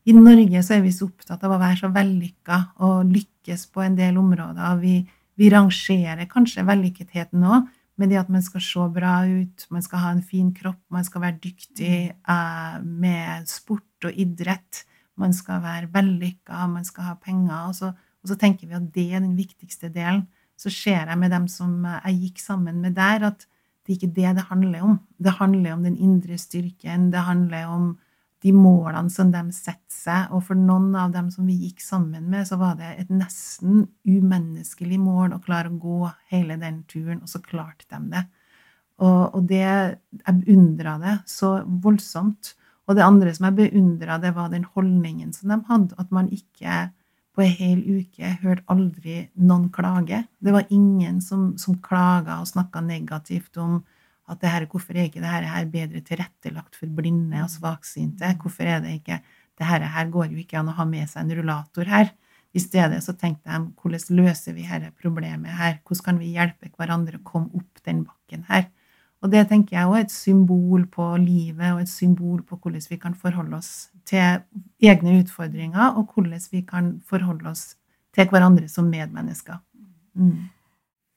i 0.06 0.12
Norge 0.12 0.62
så 0.62 0.76
er 0.76 0.82
vi 0.84 0.92
så 0.92 1.08
opptatt 1.08 1.42
av 1.42 1.56
å 1.56 1.58
være 1.58 1.80
så 1.80 1.88
vellykka 1.90 2.58
og 2.86 3.08
lykkes 3.10 3.66
på 3.72 3.82
en 3.82 3.96
del 3.96 4.18
områder. 4.18 4.76
Vi, 4.78 5.00
vi 5.34 5.50
rangerer 5.50 6.28
kanskje 6.28 6.62
vellykketheten 6.68 7.42
òg 7.42 7.64
med 7.96 8.12
det 8.12 8.18
at 8.20 8.30
man 8.32 8.44
skal 8.44 8.62
se 8.64 8.86
bra 8.92 9.14
ut, 9.24 9.66
man 9.72 9.84
skal 9.84 10.02
ha 10.02 10.12
en 10.12 10.24
fin 10.24 10.52
kropp, 10.54 10.80
man 10.92 11.04
skal 11.06 11.24
være 11.24 11.40
dyktig 11.42 11.96
uh, 12.28 12.78
med 12.84 13.48
sport 13.48 14.08
og 14.08 14.20
idrett, 14.20 14.84
man 15.16 15.32
skal 15.32 15.62
være 15.64 15.90
vellykka, 15.94 16.66
man 16.68 16.84
skal 16.84 17.10
ha 17.10 17.14
penger. 17.20 17.70
Og 17.70 17.76
så, 17.78 17.92
og 17.96 18.30
så, 18.30 18.36
tenker 18.36 18.68
vi 18.68 18.76
at 18.76 18.90
det 18.94 19.06
er 19.14 19.24
den 19.24 19.36
viktigste 19.38 19.88
delen. 19.92 20.26
Så 20.56 20.72
ser 20.72 21.08
jeg 21.08 21.18
med 21.20 21.32
dem 21.32 21.48
som 21.52 21.84
jeg 21.84 22.20
gikk 22.20 22.40
sammen 22.40 22.80
med 22.84 22.96
der, 22.96 23.30
at 23.32 23.46
det 23.86 23.94
er 23.94 23.98
ikke 24.00 24.16
det 24.16 24.34
det 24.38 24.48
handler 24.50 24.82
om. 24.82 24.98
Det 25.22 25.36
handler 25.38 25.72
om 25.72 25.84
den 25.86 25.96
indre 25.96 26.38
styrken, 26.38 27.10
det 27.12 27.24
handler 27.24 27.70
om 27.70 27.94
de 28.44 28.52
målene 28.52 29.10
som 29.12 29.30
de 29.32 29.42
setter 29.54 29.92
seg. 29.92 30.32
Og 30.36 30.44
for 30.48 30.58
noen 30.58 30.94
av 30.98 31.14
dem 31.14 31.30
som 31.32 31.46
vi 31.48 31.56
gikk 31.66 31.80
sammen 31.84 32.28
med, 32.30 32.46
så 32.48 32.58
var 32.60 32.76
det 32.78 32.92
et 32.96 33.12
nesten 33.12 33.86
umenneskelig 34.06 34.98
mål 35.02 35.36
å 35.36 35.42
klare 35.44 35.72
å 35.72 35.80
gå 35.80 36.10
hele 36.32 36.58
den 36.60 36.82
turen, 36.90 37.22
og 37.22 37.32
så 37.32 37.40
klarte 37.44 37.88
de 37.90 38.02
det. 38.12 38.26
Og, 38.96 39.34
og 39.36 39.42
det 39.48 39.60
Jeg 39.60 40.38
beundra 40.40 40.96
det 41.02 41.18
så 41.28 41.58
voldsomt. 41.66 42.54
Og 42.86 42.94
det 42.96 43.04
andre 43.04 43.32
som 43.34 43.48
jeg 43.48 43.58
beundra, 43.58 44.20
det 44.22 44.32
var 44.36 44.52
den 44.52 44.64
holdningen 44.64 45.32
som 45.34 45.50
de 45.50 45.58
hadde. 45.68 45.98
At 45.98 46.12
man 46.14 46.30
ikke 46.32 46.86
på 47.36 47.44
en 47.44 47.56
hel 47.58 47.82
uke 47.84 48.30
hørte 48.40 48.64
aldri 48.72 49.26
noen 49.34 49.68
klage. 49.74 50.22
Det 50.40 50.54
var 50.54 50.70
ingen 50.70 51.20
som, 51.20 51.50
som 51.60 51.76
klaga 51.84 52.40
og 52.40 52.48
snakka 52.48 52.80
negativt 52.80 53.58
om 53.60 53.82
at 54.26 54.40
det 54.42 54.50
her, 54.50 54.66
hvorfor 54.66 54.96
er 54.96 55.06
ikke 55.06 55.22
dette 55.22 55.50
her 55.50 55.66
bedre 55.70 56.00
tilrettelagt 56.02 56.78
for 56.78 56.90
blinde 56.90 57.44
og 57.44 57.50
svaksynte? 57.52 58.32
Hvorfor 58.42 58.66
er 58.66 58.80
det 58.82 58.98
ikke 59.00 59.20
det 59.58 59.66
her 59.66 60.10
går 60.12 60.32
jo 60.32 60.40
ikke 60.42 60.58
an 60.60 60.70
å 60.70 60.76
ha 60.76 60.84
med 60.88 61.08
seg 61.08 61.24
en 61.24 61.36
rullator 61.38 61.88
her. 61.88 62.12
I 62.56 62.60
stedet 62.60 63.02
så 63.04 63.12
tenkte 63.16 63.50
jeg 63.52 63.68
hvordan 63.76 64.16
løser 64.16 64.56
vi 64.56 64.64
dette 64.68 64.92
problemet 65.00 65.56
her? 65.58 65.78
Hvordan 65.84 66.04
kan 66.04 66.18
vi 66.20 66.32
hjelpe 66.36 66.70
hverandre 66.76 67.20
å 67.20 67.24
komme 67.24 67.52
opp 67.56 67.82
den 67.84 68.04
bakken 68.06 68.46
her? 68.48 68.68
Og 69.24 69.32
det 69.32 69.46
tenker 69.48 69.78
jeg 69.78 69.88
òg 69.88 69.96
er 69.98 70.04
et 70.04 70.12
symbol 70.12 70.84
på 70.92 71.04
livet, 71.18 71.72
og 71.72 71.80
et 71.82 71.90
symbol 71.90 72.42
på 72.44 72.58
hvordan 72.60 72.84
vi 72.90 72.98
kan 73.00 73.16
forholde 73.16 73.56
oss 73.56 73.88
til 74.08 74.42
egne 74.84 75.16
utfordringer, 75.22 75.96
og 75.96 76.12
hvordan 76.12 76.44
vi 76.52 76.62
kan 76.68 76.92
forholde 77.08 77.48
oss 77.50 77.64
til 78.14 78.28
hverandre 78.28 78.68
som 78.68 78.88
medmennesker. 78.92 79.58
Mm. 80.14 80.48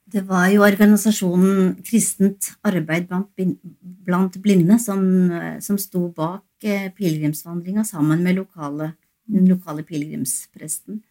Det 0.09 0.23
var 0.25 0.47
jo 0.49 0.63
organisasjonen 0.65 1.75
Kristent 1.85 2.53
arbeid 2.65 3.09
blant 3.09 4.39
blinde 4.41 4.79
som, 4.81 5.03
som 5.61 5.77
sto 5.77 6.07
bak 6.15 6.65
eh, 6.65 6.89
pilegrimsvandringa 6.95 7.83
sammen 7.85 8.23
med 8.25 8.39
lokale, 8.39 8.93
den 9.29 9.45
lokale 9.51 9.85
pilegrimspresten. 9.85 11.03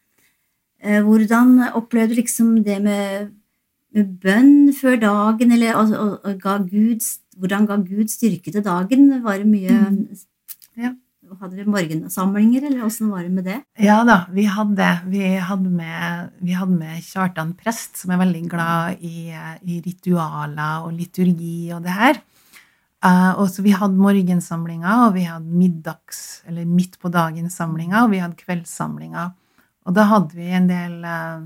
Eh, 0.83 0.99
hvordan 1.03 1.71
opplevde 1.73 2.15
du 2.15 2.21
liksom 2.21 2.57
det 2.63 2.81
med 2.83 3.29
med 3.95 4.09
bønn 4.21 4.73
før 4.75 4.99
dagen, 5.01 5.53
eller 5.55 5.77
og, 5.79 5.93
og, 5.97 6.11
og 6.23 6.41
ga 6.41 6.57
Gud, 6.61 7.05
hvordan 7.39 7.65
ga 7.69 7.79
Gud 7.81 8.11
styrke 8.11 8.51
til 8.53 8.65
dagen? 8.65 9.07
Var 9.23 9.41
det 9.41 9.49
mye 9.49 9.77
mm. 9.89 10.03
Hadde 11.37 11.59
dere 11.59 11.69
morgensamlinger, 11.69 12.65
eller 12.65 12.87
åssen 12.87 13.11
var 13.13 13.21
det 13.25 13.33
med 13.33 13.45
det? 13.45 13.59
Ja 13.77 13.99
da, 14.07 14.23
vi 14.33 14.47
hadde, 14.49 14.87
vi 15.11 15.21
hadde, 15.37 15.69
med, 15.69 16.31
vi 16.41 16.55
hadde 16.57 16.77
med 16.79 17.03
Kjartan 17.05 17.53
prest, 17.59 17.99
som 18.01 18.13
er 18.15 18.21
veldig 18.23 18.43
glad 18.49 19.03
i, 19.05 19.29
i 19.29 19.79
ritualer 19.85 20.87
og 20.87 20.95
liturgi 20.97 21.69
og 21.75 21.85
det 21.85 21.95
her. 21.95 22.21
Uh, 23.05 23.37
og 23.39 23.45
så 23.47 23.63
Vi 23.63 23.71
hadde 23.71 23.95
morgensamlinger, 23.95 25.05
og 25.05 25.13
vi 25.15 25.23
hadde 25.23 25.45
middags- 25.55 26.41
eller 26.49 26.65
midt 26.67 26.97
på 26.99 27.11
dagen-samlinger, 27.13 28.03
og 28.03 28.11
vi 28.11 28.19
hadde 28.19 28.41
kveldssamlinger. 28.41 29.29
Og 29.87 29.95
da 29.95 30.03
hadde 30.09 30.35
vi 30.35 30.49
en 30.51 30.67
del 30.67 30.97
uh, 31.05 31.45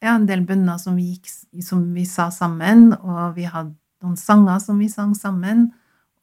ja, 0.00 0.14
en 0.14 0.26
del 0.28 0.44
bønner 0.48 0.80
som 0.80 0.96
vi, 0.96 1.14
gikk, 1.14 1.30
som 1.64 1.84
vi 1.94 2.06
sa 2.08 2.30
sammen, 2.34 2.90
og 3.00 3.36
vi 3.36 3.46
hadde 3.48 3.74
noen 4.04 4.16
sanger 4.16 4.60
som 4.62 4.80
vi 4.80 4.88
sang 4.92 5.14
sammen. 5.16 5.70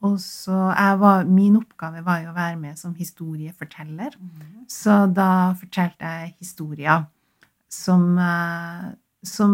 Og 0.06 0.20
så 0.22 0.54
var, 1.00 1.24
Min 1.26 1.56
oppgave 1.58 2.04
var 2.06 2.22
jo 2.22 2.30
å 2.30 2.36
være 2.36 2.58
med 2.60 2.78
som 2.78 2.94
historieforteller. 2.94 4.14
Mm. 4.14 4.66
Så 4.70 5.06
da 5.10 5.54
fortalte 5.58 6.06
jeg 6.06 6.36
historier 6.38 7.08
som, 7.68 8.14
uh, 8.18 8.92
som 9.26 9.52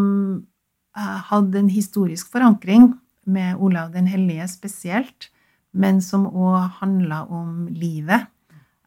uh, 0.97 1.19
hadde 1.31 1.65
en 1.65 1.73
historisk 1.73 2.33
forankring, 2.33 2.93
med 3.25 3.57
Olav 3.57 3.95
den 3.95 4.05
hellige 4.05 4.45
spesielt, 4.53 5.31
men 5.73 6.03
som 6.05 6.27
òg 6.29 6.75
handla 6.83 7.23
om 7.33 7.71
livet. 7.73 8.27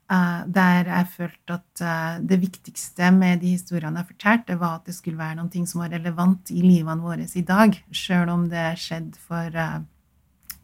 Uh, 0.07 0.45
der 0.45 0.85
jeg 0.87 1.07
følte 1.15 1.55
at 1.57 1.81
det 2.23 2.37
viktigste 2.39 3.09
med 3.11 3.41
de 3.41 3.55
historiene 3.57 4.03
jeg 4.03 4.11
fortalte, 4.13 4.59
var 4.61 4.77
at 4.77 4.85
det 4.85 4.95
skulle 4.95 5.17
være 5.17 5.39
noe 5.41 5.65
som 5.65 5.81
var 5.81 5.89
relevant 5.97 6.53
i 6.53 6.61
livene 6.61 7.01
våre 7.01 7.25
i 7.25 7.43
dag, 7.43 7.73
sjøl 7.89 8.29
om 8.29 8.45
det 8.51 8.69
skjedde 8.77 9.17
for, 9.17 9.57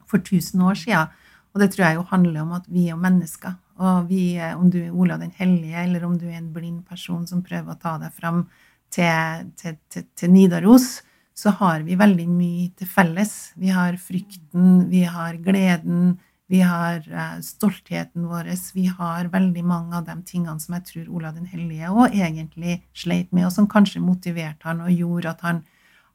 for 0.09 0.21
1000 0.21 0.63
år 0.63 0.79
siden. 0.79 1.13
Og 1.53 1.61
det 1.61 1.69
tror 1.73 1.85
jeg 1.85 1.99
jo 1.99 2.09
handler 2.09 2.41
om 2.41 2.53
at 2.57 2.67
vi 2.71 2.87
er 2.89 2.99
mennesker. 2.99 3.55
Og 3.83 4.09
vi, 4.09 4.37
om 4.53 4.69
du 4.73 4.79
er 4.83 4.93
Olav 4.93 5.21
den 5.21 5.33
hellige, 5.37 5.85
eller 5.85 6.05
om 6.05 6.17
du 6.17 6.27
er 6.29 6.37
en 6.39 6.53
blind 6.53 6.83
person 6.89 7.25
som 7.29 7.43
prøver 7.45 7.73
å 7.73 7.79
ta 7.81 7.97
deg 8.01 8.13
fram 8.13 8.45
til, 8.93 9.49
til, 9.57 9.77
til, 9.89 10.05
til 10.17 10.33
Nidaros, 10.33 11.01
så 11.33 11.53
har 11.57 11.81
vi 11.85 11.97
veldig 11.97 12.27
mye 12.29 12.67
til 12.77 12.89
felles. 12.89 13.53
Vi 13.57 13.73
har 13.73 13.97
frykten, 14.01 14.87
vi 14.91 15.01
har 15.09 15.39
gleden, 15.41 16.19
vi 16.53 16.59
har 16.61 17.01
uh, 17.09 17.39
stoltheten 17.41 18.27
vår. 18.29 18.51
Vi 18.75 18.85
har 18.85 19.31
veldig 19.33 19.63
mange 19.65 19.97
av 19.97 20.05
de 20.05 20.17
tingene 20.27 20.61
som 20.61 20.75
jeg 20.77 20.85
tror 20.89 21.15
Olav 21.17 21.37
den 21.39 21.49
hellige 21.49 21.89
òg 21.89 22.13
egentlig 22.13 22.81
sleit 22.93 23.31
med, 23.33 23.47
og 23.47 23.55
som 23.55 23.69
kanskje 23.69 24.03
motiverte 24.03 24.69
han 24.69 24.83
og 24.85 24.93
gjorde 24.93 25.33
at 25.33 25.41
han, 25.47 25.63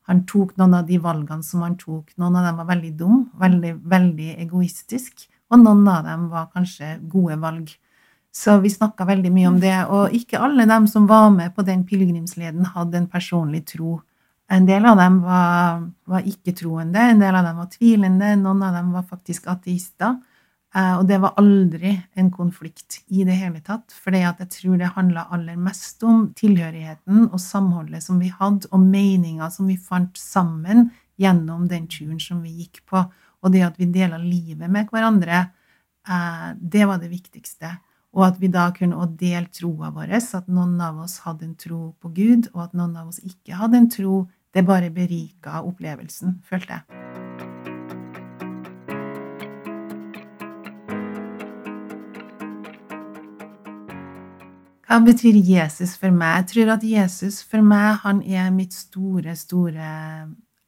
han, 0.08 0.22
tok 0.28 0.54
noen 0.56 0.78
av 0.78 0.86
de 0.88 0.98
valgene 1.04 1.44
som 1.44 1.62
han 1.64 1.76
tok. 1.80 2.14
Noen 2.16 2.38
av 2.40 2.48
dem 2.48 2.62
var 2.62 2.70
veldig 2.70 2.92
dum, 2.96 3.26
veldig, 3.40 3.74
veldig 3.92 4.30
egoistisk, 4.44 5.28
og 5.52 5.60
noen 5.62 5.84
av 5.92 6.06
dem 6.08 6.26
var 6.32 6.48
kanskje 6.54 6.96
gode 7.12 7.36
valg. 7.42 7.70
Så 8.34 8.58
vi 8.62 8.70
snakka 8.70 9.06
veldig 9.08 9.32
mye 9.34 9.48
om 9.50 9.58
det. 9.60 9.76
Og 9.92 10.14
ikke 10.14 10.40
alle 10.44 10.66
dem 10.68 10.86
som 10.90 11.08
var 11.08 11.30
med 11.34 11.54
på 11.56 11.64
den 11.66 11.84
pilegrimsleden, 11.88 12.70
hadde 12.74 13.02
en 13.02 13.10
personlig 13.10 13.64
tro. 13.72 13.98
En 14.48 14.64
del 14.68 14.86
av 14.88 14.96
dem 14.96 15.20
var, 15.24 15.82
var 16.08 16.24
ikke-troende, 16.24 17.10
en 17.12 17.20
del 17.20 17.36
av 17.36 17.44
dem 17.44 17.58
var 17.60 17.68
tvilende, 17.72 18.32
noen 18.40 18.62
av 18.64 18.78
dem 18.78 18.94
var 18.96 19.04
faktisk 19.04 19.48
ateister. 19.52 20.16
Eh, 20.76 20.94
og 20.98 21.06
det 21.08 21.16
var 21.22 21.38
aldri 21.40 21.94
en 22.18 22.28
konflikt 22.30 23.00
i 23.08 23.25
det 23.25 23.38
hele 23.40 23.62
tatt, 23.64 23.92
for 23.94 24.12
jeg 24.12 24.48
tror 24.52 24.76
det 24.80 24.92
handla 24.96 25.28
aller 25.32 25.56
mest 25.56 26.04
om 26.04 26.26
tilhørigheten 26.37 27.30
og 27.30 27.40
samholdet 27.40 28.04
som 28.04 28.20
vi 28.20 28.28
hadde, 28.28 28.68
og 28.72 28.84
meninga 28.84 29.48
som 29.54 29.70
vi 29.70 29.78
fant 29.80 30.16
sammen 30.20 30.90
gjennom 31.18 31.66
den 31.70 31.88
turen 31.88 32.20
som 32.20 32.42
vi 32.44 32.52
gikk 32.62 32.82
på. 32.87 33.02
Og 33.38 33.54
det 33.54 33.64
at 33.64 33.78
vi 33.80 33.88
dela 33.94 34.18
livet 34.20 34.68
med 34.68 34.90
hverandre, 34.92 35.46
eh, 36.08 36.48
det 36.60 36.84
var 36.87 37.00
det 37.00 37.12
viktigste. 37.12 37.78
Og 38.16 38.25
at 38.26 38.40
vi 38.40 38.48
da 38.48 38.70
kunne 38.72 39.06
dele 39.20 39.48
troa 39.52 39.92
vår, 39.94 40.12
at 40.16 40.48
noen 40.48 40.80
av 40.80 41.00
oss 41.04 41.18
hadde 41.25 41.44
en 41.44 41.54
tro 41.56 41.94
på 42.00 42.12
Gud, 42.12 42.48
og 42.54 42.68
at 42.68 42.76
noen 42.76 42.96
av 42.96 43.08
oss 43.08 43.20
ikke 43.20 43.56
hadde 43.60 43.76
en 43.76 43.90
tro 43.92 44.26
det 44.56 44.64
bare 44.64 44.90
berika 44.90 45.62
opplevelsen, 45.62 46.40
følte 46.48 46.80
jeg. 46.80 47.57
Hva 54.88 55.02
betyr 55.04 55.37
Jesus 55.45 55.99
for 56.00 56.09
meg? 56.16 56.38
Jeg 56.38 56.47
tror 56.49 56.71
at 56.78 56.85
Jesus 56.88 57.42
for 57.45 57.61
meg 57.61 57.99
han 58.07 58.23
er 58.25 58.47
mitt 58.54 58.73
store, 58.73 59.35
store 59.37 59.88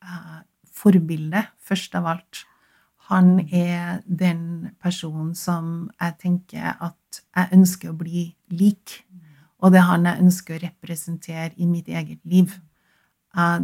uh, 0.05 0.41
forbilde, 0.77 1.41
først 1.57 1.97
av 1.97 2.09
alt. 2.13 2.43
Han 3.09 3.39
er 3.49 4.03
den 4.05 4.75
personen 4.77 5.33
som 5.33 5.89
jeg 5.97 6.19
tenker 6.21 6.77
at 6.77 7.23
jeg 7.25 7.57
ønsker 7.57 7.95
å 7.95 7.97
bli 7.97 8.27
lik. 8.53 9.01
Og 9.65 9.73
det 9.73 9.81
er 9.81 9.89
han 9.89 10.05
jeg 10.05 10.27
ønsker 10.27 10.59
å 10.59 10.63
representere 10.67 11.55
i 11.57 11.71
mitt 11.71 11.89
eget 11.89 12.21
liv. 12.29 12.53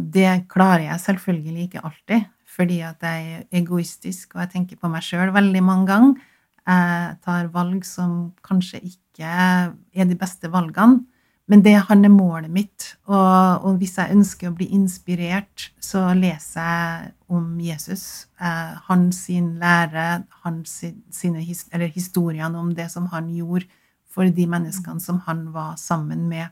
Det 0.09 0.31
klarer 0.49 0.87
jeg 0.87 1.05
selvfølgelig 1.05 1.67
ikke 1.67 1.85
alltid, 1.85 2.27
fordi 2.49 2.81
at 2.81 3.05
jeg 3.05 3.29
er 3.37 3.61
egoistisk, 3.61 4.33
og 4.33 4.41
jeg 4.41 4.55
tenker 4.57 4.81
på 4.81 4.89
meg 4.89 5.05
sjøl 5.05 5.31
veldig 5.37 5.63
mange 5.63 5.89
ganger. 5.93 6.29
Jeg 6.67 7.17
tar 7.23 7.53
valg 7.53 7.85
som 7.87 8.33
kanskje 8.43 8.81
ikke 8.83 9.06
er 9.25 10.09
de 10.09 10.17
beste 10.19 10.51
valgene, 10.51 11.05
men 11.47 11.63
det 11.63 11.77
han 11.87 12.03
er 12.03 12.11
målet 12.11 12.51
mitt. 12.51 12.89
Og, 13.07 13.63
og 13.63 13.77
hvis 13.79 13.95
jeg 13.97 14.13
ønsker 14.17 14.49
å 14.49 14.55
bli 14.57 14.67
inspirert, 14.75 15.69
så 15.79 16.09
leser 16.17 16.59
jeg 16.59 17.13
om 17.31 17.55
Jesus, 17.63 18.27
eh, 18.39 18.75
hans 18.89 19.23
lære, 19.29 20.07
hans 20.43 20.75
sine, 21.15 21.45
eller 21.71 21.87
historiene 21.95 22.59
om 22.59 22.73
det 22.75 22.89
som 22.91 23.07
han 23.13 23.31
gjorde 23.31 23.65
for 24.11 24.27
de 24.27 24.47
menneskene 24.49 24.99
som 24.99 25.21
han 25.27 25.47
var 25.55 25.75
sammen 25.79 26.27
med. 26.27 26.51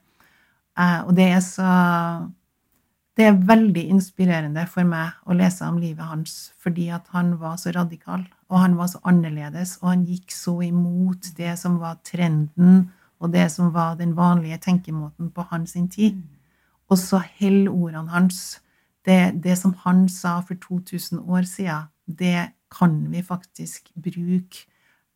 Eh, 0.79 1.01
og 1.03 1.15
det 1.15 1.29
er 1.33 1.43
så 1.43 1.69
det 3.15 3.29
er 3.29 3.37
veldig 3.47 3.85
inspirerende 3.95 4.65
for 4.67 4.87
meg 4.87 5.15
å 5.23 5.35
lese 5.37 5.63
om 5.67 5.77
livet 5.79 6.03
hans, 6.03 6.51
fordi 6.59 6.89
at 6.91 7.07
han 7.15 7.37
var 7.39 7.55
så 7.61 7.71
radikal, 7.71 8.25
og 8.49 8.59
han 8.61 8.75
var 8.77 8.89
så 8.91 9.01
annerledes, 9.03 9.77
og 9.81 9.89
han 9.89 10.05
gikk 10.05 10.33
så 10.33 10.59
imot 10.67 11.31
det 11.37 11.55
som 11.59 11.79
var 11.81 11.97
trenden, 12.05 12.91
og 13.19 13.31
det 13.33 13.47
som 13.51 13.71
var 13.73 13.95
den 13.97 14.13
vanlige 14.17 14.59
tenkemåten 14.61 15.31
på 15.33 15.47
hans 15.49 15.73
tid. 15.91 16.21
Og 16.89 16.99
så 17.01 17.21
holder 17.39 17.71
ordene 17.71 18.11
hans. 18.13 18.61
Det, 19.05 19.41
det 19.43 19.57
som 19.57 19.73
han 19.85 20.07
sa 20.09 20.39
for 20.45 20.57
2000 20.61 21.19
år 21.19 21.45
siden, 21.49 21.89
det 22.05 22.51
kan 22.69 23.11
vi 23.11 23.21
faktisk 23.21 23.91
bruke 23.95 24.65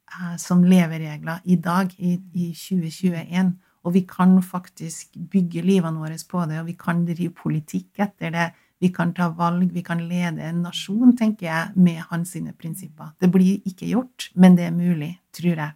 eh, 0.09 0.37
som 0.37 0.63
leveregler 0.63 1.41
i 1.43 1.55
dag, 1.55 1.93
i, 1.97 2.17
i 2.33 2.51
2021. 2.53 3.53
Og 3.83 3.93
vi 3.93 4.05
kan 4.09 4.41
faktisk 4.43 5.17
bygge 5.31 5.61
livene 5.61 5.99
våre 5.99 6.17
på 6.29 6.45
det, 6.45 6.59
og 6.59 6.67
vi 6.67 6.77
kan 6.79 7.05
drive 7.05 7.33
politikk 7.33 7.99
etter 7.99 8.33
det. 8.33 8.49
Vi 8.79 8.91
kan 8.95 9.11
ta 9.13 9.27
valg, 9.35 9.73
vi 9.75 9.83
kan 9.83 9.99
lede 10.07 10.45
en 10.47 10.61
nasjon, 10.63 11.11
tenker 11.17 11.49
jeg, 11.49 11.73
med 11.75 11.99
hans 12.11 12.31
sine 12.35 12.53
prinsipper. 12.55 13.11
Det 13.19 13.27
blir 13.31 13.59
ikke 13.67 13.89
gjort, 13.91 14.29
men 14.35 14.55
det 14.55 14.69
er 14.69 14.75
mulig, 14.75 15.11
tror 15.35 15.51
jeg. 15.55 15.71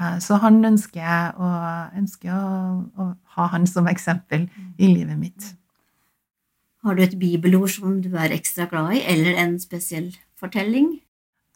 Eh, 0.00 0.18
så 0.24 0.40
han 0.40 0.60
ønsker 0.64 1.00
jeg 1.02 1.34
å, 1.36 1.52
ønsker 2.00 2.32
å, 2.32 2.48
å 2.96 3.10
ha 3.36 3.48
han 3.52 3.68
som 3.68 3.88
eksempel 3.92 4.48
i 4.78 4.88
livet 4.92 5.20
mitt. 5.20 5.52
Har 6.84 6.96
du 6.96 7.02
et 7.02 7.18
bibelord 7.18 7.72
som 7.72 7.98
du 8.00 8.12
er 8.14 8.34
ekstra 8.36 8.68
glad 8.70 8.94
i, 8.98 9.02
eller 9.10 9.40
en 9.42 9.56
spesiell 9.60 10.12
fortelling? 10.38 10.92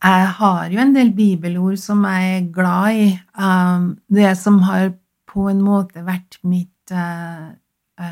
Jeg 0.00 0.28
har 0.40 0.70
jo 0.72 0.80
en 0.80 0.94
del 0.96 1.12
bibelord 1.12 1.76
som 1.78 2.06
jeg 2.08 2.36
er 2.38 2.46
glad 2.52 2.96
i. 2.96 3.08
Um, 3.36 3.90
det 4.08 4.32
som 4.40 4.62
har 4.64 4.94
på 5.28 5.44
en 5.52 5.60
måte 5.62 6.02
vært 6.06 6.40
mitt 6.42 6.94
uh, 6.94 7.52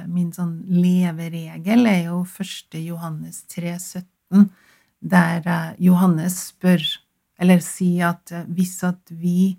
Min 0.09 0.33
sånn 0.37 0.59
leveregel 0.69 1.87
er 1.89 2.03
jo 2.11 2.23
1. 2.27 2.79
Johannes 2.85 3.43
3, 3.53 3.77
17, 3.79 4.49
der 5.01 5.47
uh, 5.47 5.71
Johannes 5.81 6.37
spør, 6.51 6.83
eller 7.39 7.63
sier 7.65 8.13
at 8.13 8.35
uh, 8.35 8.43
hvis 8.53 8.77
at 8.85 9.15
vi 9.15 9.57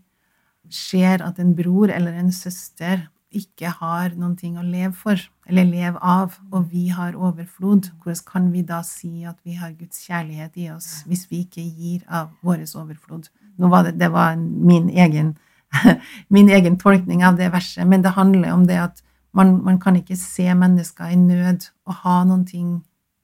ser 0.69 1.23
at 1.25 1.39
en 1.41 1.55
bror 1.57 1.89
eller 1.89 2.13
en 2.19 2.31
søster 2.35 3.07
ikke 3.29 3.69
har 3.77 4.15
noen 4.17 4.35
ting 4.37 4.57
å 4.57 4.65
leve 4.65 4.93
for, 4.97 5.21
eller 5.49 5.67
leve 5.67 5.99
av, 6.01 6.37
og 6.49 6.69
vi 6.71 6.87
har 6.93 7.17
overflod, 7.17 7.91
hvordan 8.01 8.23
kan 8.25 8.47
vi 8.53 8.63
da 8.65 8.81
si 8.85 9.25
at 9.27 9.37
vi 9.45 9.57
har 9.59 9.75
Guds 9.77 10.01
kjærlighet 10.07 10.57
i 10.57 10.69
oss 10.73 11.03
hvis 11.09 11.27
vi 11.29 11.43
ikke 11.45 11.61
gir 11.61 12.05
av 12.05 12.31
vår 12.45 12.65
overflod? 12.65 13.29
Nå 13.59 13.69
var 13.69 13.85
det, 13.85 13.97
det 14.01 14.09
var 14.13 14.37
min 14.37 14.89
egen, 14.89 15.35
min 16.35 16.49
egen 16.49 16.79
tolkning 16.81 17.21
av 17.25 17.37
det 17.37 17.51
verset, 17.53 17.85
men 17.87 18.01
det 18.05 18.17
handler 18.17 18.53
om 18.55 18.65
det 18.69 18.79
at 18.81 19.03
man, 19.31 19.59
man 19.63 19.79
kan 19.81 19.97
ikke 19.99 20.17
se 20.17 20.47
mennesker 20.55 21.13
i 21.13 21.17
nød 21.19 21.69
og 21.85 22.01
ha 22.03 22.21
noen 22.27 22.45
ting 22.49 22.69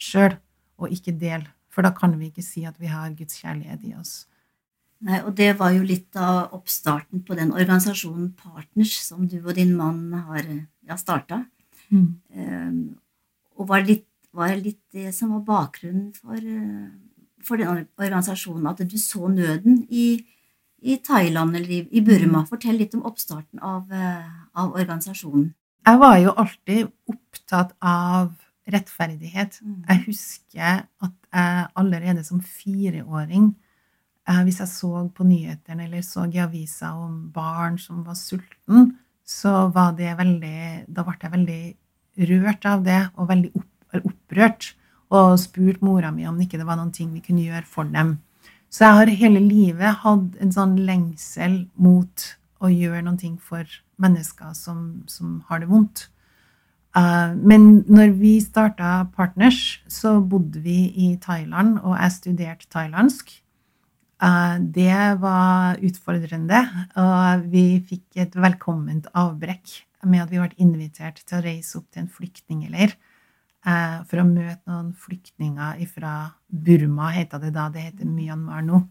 sjøl, 0.01 0.37
og 0.77 0.91
ikke 0.91 1.15
dele. 1.15 1.47
For 1.71 1.83
da 1.83 1.91
kan 1.95 2.15
vi 2.19 2.29
ikke 2.29 2.43
si 2.45 2.63
at 2.67 2.79
vi 2.79 2.87
har 2.91 3.13
Guds 3.17 3.39
kjærlighet 3.41 3.83
i 3.87 3.95
oss. 3.99 4.25
Nei, 5.05 5.19
og 5.27 5.35
det 5.37 5.51
var 5.59 5.73
jo 5.75 5.83
litt 5.85 6.15
av 6.17 6.53
oppstarten 6.55 7.23
på 7.27 7.35
den 7.37 7.51
organisasjonen 7.53 8.31
Partners 8.39 8.93
som 9.03 9.25
du 9.27 9.41
og 9.41 9.53
din 9.57 9.73
mann 9.75 10.13
har 10.13 10.45
ja, 10.45 10.95
starta. 10.97 11.43
Mm. 11.91 12.07
Um, 12.31 12.77
og 13.59 13.67
var, 13.69 13.83
litt, 13.87 14.07
var 14.35 14.55
litt 14.55 14.81
det 14.95 15.11
som 15.15 15.35
var 15.35 15.43
bakgrunnen 15.47 16.13
for, 16.15 16.39
for 17.43 17.59
den 17.59 17.85
organisasjonen, 17.99 18.71
at 18.71 18.81
du 18.87 18.97
så 18.99 19.27
nøden 19.31 19.83
i, 19.91 20.07
i 20.79 20.97
Thailand 21.03 21.59
eller 21.59 21.75
i, 21.75 21.83
i, 21.91 22.03
Burma. 22.03 22.45
Mm. 22.45 22.49
Fortell 22.49 22.79
litt 22.79 22.95
om 22.97 23.05
oppstarten 23.07 23.61
av, 23.63 23.91
av 23.91 24.73
organisasjonen. 24.73 25.51
Jeg 25.85 26.01
var 26.01 26.17
jo 26.17 26.33
alltid 26.33 26.87
opptatt 27.11 27.75
av 27.85 28.31
rettferdighet. 28.73 29.59
Mm. 29.61 29.81
Jeg 29.85 30.03
husker 30.07 30.79
at 31.05 31.15
jeg 31.35 31.67
allerede 31.77 32.23
som 32.25 32.41
fireåring, 32.41 33.51
eh, 34.27 34.41
hvis 34.43 34.59
jeg 34.63 34.71
så 34.71 35.03
på 35.13 35.27
nyhetene 35.27 35.85
eller 35.85 36.01
så 36.01 36.25
i 36.25 36.41
avisa 36.41 36.95
om 36.97 37.29
barn 37.33 37.77
som 37.77 38.03
var 38.03 38.17
sulten, 38.17 38.95
så 39.25 39.71
var 39.73 39.93
det 39.97 40.17
veldig 40.17 40.85
Da 40.87 41.03
ble 41.03 41.17
jeg 41.21 41.31
veldig 41.31 41.75
rørt 42.29 42.65
av 42.65 42.83
det, 42.83 43.09
og 43.17 43.27
veldig 43.29 43.51
opp, 43.55 44.01
opprørt. 44.05 44.73
Og 45.11 45.37
spurt 45.39 45.81
mora 45.81 46.11
mi 46.11 46.25
om 46.25 46.39
ikke 46.41 46.57
det 46.57 46.65
var 46.65 46.77
noen 46.77 46.91
ting 46.91 47.13
vi 47.13 47.21
kunne 47.21 47.45
gjøre 47.45 47.65
for 47.65 47.83
dem. 47.83 48.19
Så 48.69 48.85
jeg 48.85 48.97
har 48.97 49.07
hele 49.21 49.39
livet 49.39 50.01
hatt 50.01 50.41
en 50.41 50.51
sånn 50.51 50.77
lengsel 50.85 51.67
mot 51.77 52.35
å 52.63 52.71
gjøre 52.71 53.03
noen 53.05 53.19
ting 53.19 53.37
for 53.41 53.67
mennesker 54.01 54.53
som, 54.57 55.05
som 55.11 55.39
har 55.49 55.63
det 55.63 55.69
vondt. 55.71 56.07
Uh, 56.95 57.35
men 57.35 57.81
når 57.91 58.13
vi 58.15 58.37
starta 58.39 59.01
Partners, 59.15 59.81
så 59.91 60.21
bodde 60.23 60.61
vi 60.63 60.85
i 60.95 61.09
Thailand, 61.21 61.81
og 61.83 61.97
jeg 61.99 62.15
studerte 62.15 62.69
thailandsk. 62.71 63.33
Uh, 64.23 64.55
det 64.59 64.95
var 65.19 65.81
utfordrende, 65.83 66.61
og 66.95 67.49
vi 67.51 67.65
fikk 67.83 68.23
et 68.23 68.37
velkomment 68.39 69.09
avbrekk 69.11 69.81
med 70.07 70.23
at 70.23 70.31
vi 70.31 70.39
ble 70.39 70.63
invitert 70.63 71.19
til 71.25 71.41
å 71.41 71.43
reise 71.43 71.75
opp 71.81 71.89
til 71.91 72.05
en 72.05 72.11
flyktningleir 72.15 72.95
uh, 73.67 73.99
for 74.07 74.23
å 74.23 74.29
møte 74.29 74.63
noen 74.71 74.93
flyktninger 74.95 75.83
fra 75.91 76.15
Burma, 76.47 77.11
heter 77.11 77.43
det 77.43 77.51
da. 77.57 77.67
Det 77.73 77.89
heter 77.89 78.07
Myanmar 78.07 78.63
nå. 78.63 78.85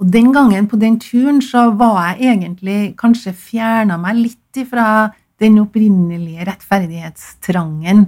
Og 0.00 0.08
den 0.08 0.30
gangen 0.32 0.68
på 0.68 0.78
den 0.80 0.96
turen 1.00 1.42
så 1.44 1.68
var 1.76 2.14
jeg 2.14 2.32
egentlig 2.32 2.94
kanskje 3.00 3.34
fjerna 3.36 3.98
meg 4.00 4.16
litt 4.16 4.60
ifra 4.62 5.10
den 5.40 5.58
opprinnelige 5.60 6.46
rettferdighetstrangen. 6.48 8.06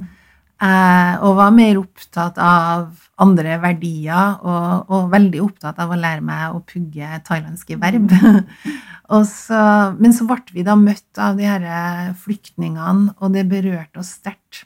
Eh, 0.63 1.15
og 1.27 1.37
var 1.41 1.53
mer 1.53 1.81
opptatt 1.81 2.39
av 2.41 2.89
andre 3.23 3.59
verdier, 3.61 4.39
og, 4.41 4.89
og, 4.89 5.09
veldig 5.13 5.41
opptatt 5.43 5.81
av 5.83 5.93
å 5.93 5.99
lære 5.99 6.25
meg 6.25 6.55
å 6.55 6.63
pugge 6.65 7.21
thailandske 7.27 7.77
verb. 7.83 8.15
så, 9.35 9.63
men 9.99 10.17
så 10.17 10.27
ble 10.29 10.55
vi 10.55 10.65
da 10.67 10.79
møtt 10.79 11.21
av 11.21 11.37
de 11.37 11.49
her 11.51 12.15
flyktningene, 12.23 13.17
og 13.19 13.35
det 13.37 13.49
berørte 13.51 14.01
oss 14.01 14.15
sterkt. 14.21 14.65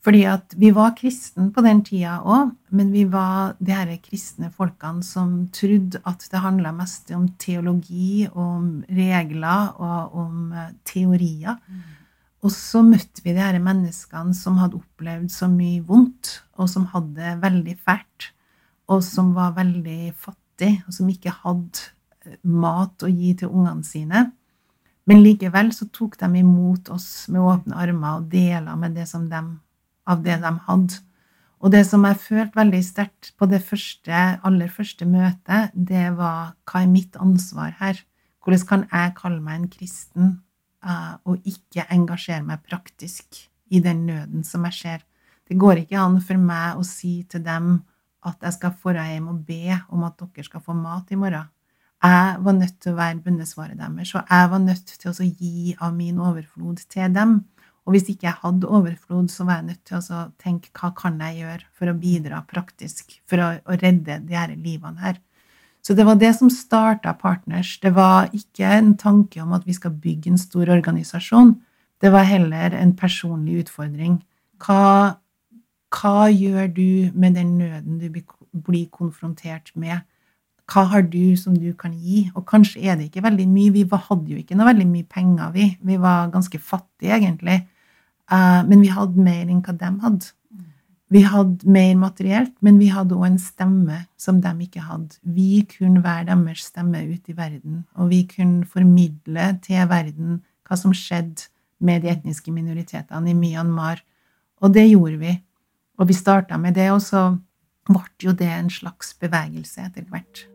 Fordi 0.00 0.22
at 0.24 0.54
vi 0.56 0.70
var 0.72 0.94
kristne 0.96 1.50
på 1.52 1.60
den 1.64 1.82
tida 1.84 2.22
òg, 2.24 2.54
men 2.72 2.92
vi 2.92 3.04
var 3.04 3.54
de 3.60 3.74
her 3.76 3.90
kristne 4.00 4.48
folkene 4.54 5.04
som 5.04 5.34
trodde 5.52 6.00
at 6.08 6.24
det 6.32 6.40
handla 6.40 6.72
mest 6.72 7.12
om 7.12 7.26
teologi, 7.40 8.24
om 8.32 8.80
regler 8.88 9.74
og 9.76 10.16
om 10.22 10.54
teorier. 10.88 11.58
Mm. 11.68 11.82
Og 12.40 12.52
så 12.54 12.80
møtte 12.84 13.20
vi 13.24 13.34
de 13.36 13.44
her 13.44 13.58
menneskene 13.60 14.32
som 14.36 14.56
hadde 14.62 14.80
opplevd 14.80 15.28
så 15.32 15.48
mye 15.52 15.82
vondt, 15.84 16.38
og 16.56 16.70
som 16.72 16.88
hadde 16.94 17.18
det 17.18 17.36
veldig 17.42 17.76
fælt, 17.84 18.30
og 18.90 19.02
som 19.04 19.34
var 19.36 19.52
veldig 19.58 20.14
fattige, 20.16 20.80
og 20.86 20.96
som 20.96 21.10
ikke 21.12 21.34
hadde 21.42 21.90
eh, 22.24 22.38
mat 22.48 23.04
å 23.04 23.10
gi 23.12 23.34
til 23.42 23.52
ungene 23.52 23.84
sine. 23.84 24.30
Men 25.10 25.20
likevel 25.24 25.72
så 25.76 25.88
tok 25.92 26.16
de 26.20 26.30
imot 26.40 26.88
oss 26.94 27.28
med 27.28 27.44
åpne 27.44 27.76
armer 27.82 28.22
og 28.22 28.30
deler 28.32 28.76
med 28.78 28.96
det 28.96 29.06
som 29.10 29.28
de, 29.28 29.40
av 30.10 30.26
det 30.26 30.40
de 30.42 30.52
hadde. 30.66 31.00
Og 31.60 31.72
det 31.74 31.84
som 31.86 32.04
jeg 32.08 32.22
følte 32.22 32.56
veldig 32.56 32.80
sterkt 32.84 33.32
på 33.36 33.46
det 33.50 33.60
første, 33.62 34.20
aller 34.42 34.70
første 34.72 35.06
møtet, 35.06 35.74
det 35.74 36.06
var 36.16 36.54
hva 36.68 36.82
er 36.82 36.92
mitt 36.92 37.18
ansvar 37.20 37.74
her? 37.82 38.00
Hvordan 38.40 38.66
kan 38.68 38.86
jeg 38.88 39.16
kalle 39.18 39.44
meg 39.44 39.58
en 39.58 39.68
kristen 39.72 40.30
og 40.80 41.36
eh, 41.36 41.52
ikke 41.52 41.86
engasjere 41.92 42.44
meg 42.46 42.62
praktisk 42.64 43.44
i 43.70 43.80
den 43.84 44.06
nøden 44.08 44.44
som 44.44 44.64
jeg 44.68 44.76
ser. 44.78 45.06
Det 45.48 45.58
går 45.58 45.82
ikke 45.82 46.00
an 46.00 46.20
for 46.24 46.40
meg 46.40 46.78
å 46.78 46.84
si 46.86 47.20
til 47.30 47.42
dem 47.44 47.80
at 48.26 48.42
jeg 48.44 48.56
skal 48.56 48.74
dra 48.84 49.06
hjem 49.08 49.30
og 49.32 49.44
be 49.46 49.76
om 49.90 50.04
at 50.06 50.18
dere 50.20 50.44
skal 50.46 50.62
få 50.64 50.76
mat 50.76 51.10
i 51.10 51.18
morgen. 51.18 51.48
Jeg 52.00 52.36
var 52.40 52.54
nødt 52.56 52.78
til 52.80 52.94
å 52.94 52.96
være 52.96 53.20
bønnesvaret 53.20 53.76
deres, 53.76 54.14
og 54.16 54.24
jeg 54.24 54.50
var 54.50 54.60
nødt 54.64 54.92
til 55.02 55.10
å 55.10 55.26
gi 55.26 55.74
av 55.76 55.92
min 55.92 56.20
overflod 56.20 56.80
til 56.88 57.12
dem. 57.12 57.42
Og 57.88 57.94
hvis 57.94 58.10
ikke 58.12 58.28
jeg 58.28 58.38
hadde 58.42 58.68
overflod, 58.68 59.30
så 59.32 59.46
var 59.48 59.60
jeg 59.60 59.70
nødt 59.70 59.82
til 59.88 59.98
å 59.98 60.26
tenke 60.40 60.70
hva 60.76 60.92
kan 60.96 61.16
jeg 61.24 61.40
gjøre 61.40 61.66
for 61.78 61.90
å 61.90 61.96
bidra 61.98 62.42
praktisk 62.48 63.16
for 63.28 63.42
å, 63.42 63.50
å 63.64 63.78
redde 63.80 64.20
de 64.26 64.36
her 64.36 64.52
livene 64.54 65.00
her. 65.00 65.18
Så 65.80 65.96
det 65.96 66.04
var 66.04 66.18
det 66.20 66.34
som 66.36 66.50
starta 66.52 67.14
Partners. 67.16 67.78
Det 67.80 67.94
var 67.96 68.28
ikke 68.36 68.68
en 68.76 68.92
tanke 69.00 69.40
om 69.40 69.54
at 69.56 69.64
vi 69.66 69.74
skal 69.76 69.94
bygge 69.96 70.34
en 70.34 70.40
stor 70.40 70.68
organisasjon. 70.68 71.54
Det 72.00 72.12
var 72.12 72.28
heller 72.28 72.76
en 72.76 72.92
personlig 72.96 73.64
utfordring. 73.64 74.18
Hva, 74.60 75.16
hva 75.96 76.28
gjør 76.28 76.68
du 76.76 77.10
med 77.16 77.36
den 77.40 77.56
nøden 77.58 77.98
du 78.00 78.08
blir 78.12 78.86
konfrontert 78.92 79.72
med? 79.74 80.04
Hva 80.70 80.84
har 80.92 81.02
du 81.10 81.36
som 81.36 81.56
du 81.58 81.72
kan 81.74 81.92
gi? 81.98 82.28
Og 82.34 82.44
kanskje 82.46 82.82
er 82.86 82.98
det 82.98 83.08
ikke 83.08 83.24
veldig 83.24 83.46
mye. 83.50 83.72
Vi 83.74 83.84
hadde 83.90 84.30
jo 84.30 84.38
ikke 84.38 84.58
noe 84.58 84.68
veldig 84.70 84.86
mye 84.86 85.06
penger, 85.10 85.50
vi. 85.54 85.66
Vi 85.82 85.96
var 85.98 86.30
ganske 86.30 86.58
fattige, 86.58 87.16
egentlig. 87.16 87.64
Uh, 88.30 88.62
men 88.68 88.84
vi 88.84 88.92
hadde 88.94 89.18
mer 89.18 89.48
enn 89.48 89.64
hva 89.66 89.74
de 89.74 89.90
hadde. 90.04 90.30
Vi 91.10 91.24
hadde 91.26 91.66
mer 91.66 91.96
materielt, 91.98 92.52
men 92.62 92.76
vi 92.78 92.86
hadde 92.94 93.16
òg 93.16 93.26
en 93.26 93.40
stemme 93.42 94.04
som 94.20 94.38
de 94.38 94.52
ikke 94.62 94.84
hadde. 94.86 95.18
Vi 95.26 95.64
kunne 95.66 96.04
være 96.04 96.28
deres 96.28 96.68
stemme 96.70 97.02
ute 97.02 97.32
i 97.32 97.36
verden, 97.36 97.84
og 97.98 98.12
vi 98.12 98.22
kunne 98.30 98.62
formidle 98.62 99.48
til 99.64 99.88
verden 99.90 100.38
hva 100.68 100.78
som 100.78 100.94
skjedde 100.94 101.50
med 101.82 102.04
de 102.04 102.12
etniske 102.12 102.54
minoritetene 102.54 103.32
i 103.32 103.34
Myanmar. 103.34 104.04
Og 104.62 104.74
det 104.74 104.86
gjorde 104.86 105.18
vi. 105.18 105.34
Og 105.98 106.08
vi 106.08 106.14
starta 106.14 106.56
med 106.56 106.78
det, 106.78 106.92
og 106.94 107.02
så 107.02 107.32
ble 107.90 108.06
jo 108.22 108.36
det 108.36 108.52
en 108.54 108.70
slags 108.70 109.10
bevegelse 109.18 109.82
etter 109.88 110.06
hvert. 110.06 110.46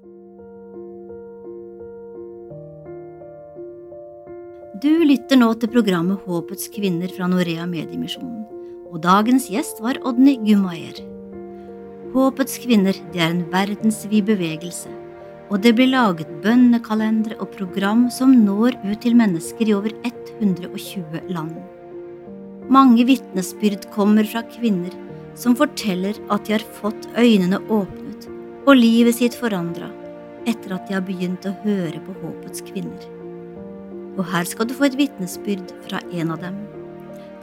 Du 4.75 4.89
lytter 5.07 5.37
nå 5.39 5.53
til 5.55 5.69
programmet 5.71 6.25
Håpets 6.27 6.65
kvinner 6.73 7.07
fra 7.15 7.29
Norea 7.31 7.63
Mediemisjonen 7.63 8.41
og 8.91 8.97
dagens 9.05 9.45
gjest 9.47 9.77
var 9.79 10.01
Odny 10.03 10.33
Gumaier. 10.41 10.97
Håpets 12.11 12.57
kvinner 12.59 12.99
det 13.13 13.21
er 13.23 13.29
en 13.29 13.45
verdensvid 13.53 14.27
bevegelse, 14.27 14.91
og 15.47 15.63
det 15.63 15.77
blir 15.77 15.93
laget 15.93 16.33
bønnekalendere 16.43 17.39
og 17.39 17.53
program 17.55 18.09
som 18.11 18.35
når 18.43 18.75
ut 18.83 18.99
til 19.05 19.15
mennesker 19.15 19.71
i 19.71 19.77
over 19.77 19.95
120 20.11 21.23
land. 21.31 21.55
Mange 22.67 23.07
vitnesbyrd 23.07 23.87
kommer 23.95 24.27
fra 24.27 24.43
kvinner 24.57 24.91
som 25.39 25.55
forteller 25.55 26.19
at 26.27 26.49
de 26.49 26.57
har 26.57 26.71
fått 26.81 27.07
øynene 27.15 27.63
åpnet 27.71 28.27
og 28.65 28.75
livet 28.75 29.21
sitt 29.23 29.39
forandra 29.39 29.87
etter 30.43 30.75
at 30.75 30.89
de 30.89 30.99
har 30.99 31.07
begynt 31.07 31.47
å 31.47 31.55
høre 31.63 32.03
på 32.03 32.23
Håpets 32.25 32.67
kvinner. 32.73 33.14
Og 34.15 34.25
her 34.31 34.47
skal 34.47 34.69
du 34.69 34.73
få 34.77 34.87
et 34.87 34.97
vitnesbyrd 34.99 35.71
fra 35.87 35.99
en 36.15 36.33
av 36.35 36.43
dem. 36.43 36.59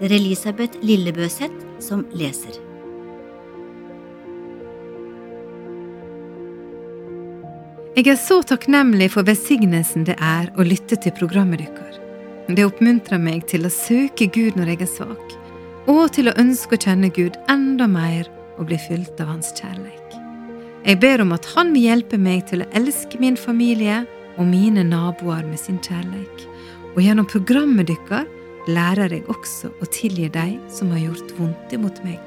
Det 0.01 0.09
er 0.09 0.17
Elisabeth 0.17 0.81
Lillebøseth 0.83 1.83
som 1.85 2.07
leser. 2.17 2.57
Jeg 7.93 8.09
er 8.09 8.17
så 8.17 8.39
takknemlig 8.49 9.11
for 9.13 9.29
velsignelsen 9.29 10.07
det 10.09 10.15
er 10.17 10.49
å 10.57 10.65
lytte 10.65 10.97
til 10.97 11.13
programmet 11.13 11.61
deres. 11.61 11.99
Det 12.49 12.65
oppmuntrer 12.65 13.21
meg 13.21 13.45
til 13.51 13.69
å 13.69 13.71
søke 13.71 14.27
Gud 14.33 14.57
når 14.57 14.73
jeg 14.73 14.81
er 14.87 14.91
svak, 14.91 15.35
og 15.93 16.07
til 16.17 16.31
å 16.31 16.37
ønske 16.41 16.79
å 16.79 16.83
kjenne 16.83 17.13
Gud 17.13 17.37
enda 17.53 17.87
mer 17.87 18.31
og 18.57 18.71
bli 18.71 18.79
fylt 18.81 19.21
av 19.21 19.31
Hans 19.35 19.53
kjærlighet. 19.59 20.17
Jeg 20.83 20.99
ber 21.05 21.23
om 21.23 21.37
at 21.37 21.47
Han 21.53 21.71
vil 21.77 21.87
hjelpe 21.91 22.19
meg 22.19 22.47
til 22.49 22.65
å 22.65 22.71
elske 22.75 23.21
min 23.21 23.37
familie 23.37 24.03
og 24.39 24.47
mine 24.49 24.85
naboer 24.87 25.45
med 25.49 25.61
sin 25.61 25.81
kjærleik, 25.83 26.47
og 26.95 27.03
gjennom 27.03 27.29
programmet 27.29 27.89
deres 27.89 28.29
lærer 28.69 29.11
jeg 29.11 29.27
også 29.33 29.73
å 29.83 29.89
tilgi 29.91 30.29
de 30.33 30.47
som 30.71 30.93
har 30.95 31.03
gjort 31.03 31.33
vondt 31.39 31.73
imot 31.75 31.99
meg. 32.07 32.21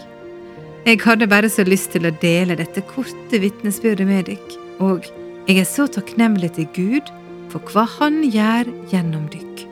Jeg 0.86 1.00
hadde 1.02 1.30
bare 1.32 1.50
så 1.50 1.64
lyst 1.66 1.94
til 1.96 2.06
å 2.06 2.14
dele 2.22 2.58
dette 2.60 2.84
korte 2.92 3.40
vitnesbyrdet 3.42 4.06
med 4.06 4.28
dykk, 4.30 4.58
og 4.84 5.08
jeg 5.48 5.62
er 5.62 5.70
så 5.70 5.88
takknemlig 5.90 6.52
til 6.58 6.68
Gud 6.76 7.10
for 7.54 7.64
hva 7.72 7.86
Han 8.00 8.24
gjør 8.28 8.70
gjennom 8.92 9.30
dykk. 9.34 9.64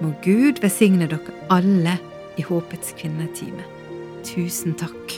Må 0.00 0.14
Gud 0.24 0.62
velsigne 0.62 1.10
dere 1.10 1.34
alle 1.52 1.98
i 2.40 2.44
Håpets 2.46 2.94
kvinnetime. 2.96 3.66
Tusen 4.24 4.76
takk. 4.80 5.16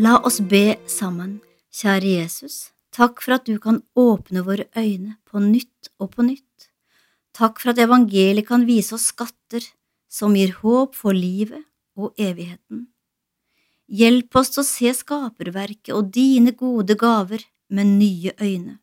La 0.00 0.16
oss 0.24 0.40
be 0.40 0.78
sammen. 0.86 1.40
Kjære 1.70 2.16
Jesus, 2.18 2.70
takk 2.94 3.22
for 3.22 3.38
at 3.38 3.46
du 3.46 3.58
kan 3.62 3.82
åpne 3.98 4.44
våre 4.46 4.66
øyne 4.76 5.16
på 5.28 5.42
nytt 5.42 5.90
og 5.98 6.14
på 6.16 6.26
nytt. 6.26 6.70
Takk 7.36 7.60
for 7.62 7.72
at 7.72 7.82
evangeliet 7.82 8.48
kan 8.48 8.66
vise 8.66 8.94
oss 8.96 9.10
skatter 9.12 9.64
som 10.10 10.34
gir 10.34 10.56
håp 10.62 10.96
for 10.98 11.14
livet 11.14 11.62
og 11.96 12.14
evigheten. 12.18 12.88
Hjelp 13.90 14.36
oss 14.38 14.52
til 14.54 14.62
å 14.62 14.66
se 14.66 14.92
skaperverket 14.94 15.94
og 15.94 16.12
dine 16.14 16.52
gode 16.54 16.94
gaver 16.98 17.42
med 17.70 17.90
nye 17.98 18.34
øyne, 18.38 18.76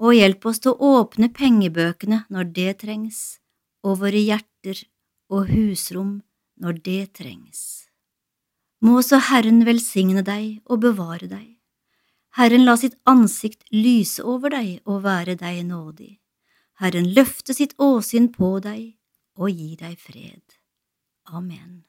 og 0.00 0.14
hjelp 0.16 0.46
oss 0.48 0.62
til 0.64 0.72
å 0.72 0.94
åpne 1.00 1.28
pengebøkene 1.34 2.22
når 2.32 2.48
det 2.56 2.72
trengs, 2.84 3.40
og 3.84 4.00
våre 4.04 4.20
hjerter 4.20 4.80
og 5.28 5.52
husrom 5.52 6.18
når 6.60 6.80
det 6.84 7.02
trengs. 7.20 7.88
Må 8.80 9.02
så 9.02 9.20
Herren 9.28 9.64
velsigne 9.66 10.22
deg 10.24 10.60
og 10.70 10.84
bevare 10.84 11.28
deg. 11.28 11.57
Herren 12.38 12.62
la 12.62 12.76
sitt 12.78 12.94
ansikt 13.10 13.64
lyse 13.74 14.22
over 14.22 14.52
deg 14.54 14.84
og 14.86 15.00
være 15.02 15.34
deg 15.40 15.64
nådig. 15.66 16.20
Herren 16.78 17.08
løfte 17.10 17.50
sitt 17.56 17.72
åsyn 17.82 18.28
på 18.30 18.60
deg 18.62 18.94
og 19.42 19.50
gi 19.50 19.72
deg 19.80 19.96
fred. 19.98 20.54
Amen. 21.34 21.82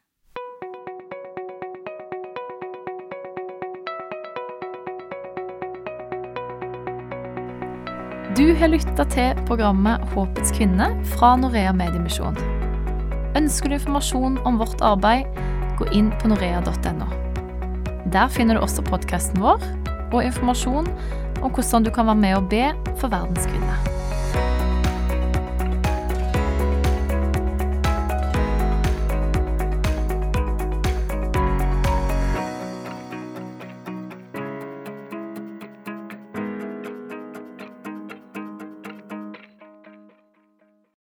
Du 8.34 8.48
har 8.58 8.74
lytta 8.74 9.06
til 9.14 9.38
programmet 9.46 10.02
Håpets 10.16 10.56
kvinne 10.58 10.90
fra 11.14 11.36
Norea 11.38 11.76
Mediemisjon. 11.78 12.42
Ønsker 13.38 13.70
du 13.70 13.78
informasjon 13.78 14.42
om 14.50 14.58
vårt 14.58 14.82
arbeid, 14.82 15.30
gå 15.78 15.92
inn 15.94 16.10
på 16.18 16.34
norea.no. 16.34 17.12
Der 18.10 18.34
finner 18.34 18.58
du 18.58 18.66
også 18.66 18.82
podkasten 18.90 19.46
vår 19.46 19.62
og 20.14 20.26
informasjon 20.26 20.90
om 21.42 21.52
hvordan 21.52 21.84
du 21.84 21.92
kan 21.92 22.06
være 22.06 22.16
med 22.16 22.36
og 22.36 22.50
be 22.50 22.66
for 22.98 23.08
verdens 23.08 23.46
kvinner. 23.46 23.99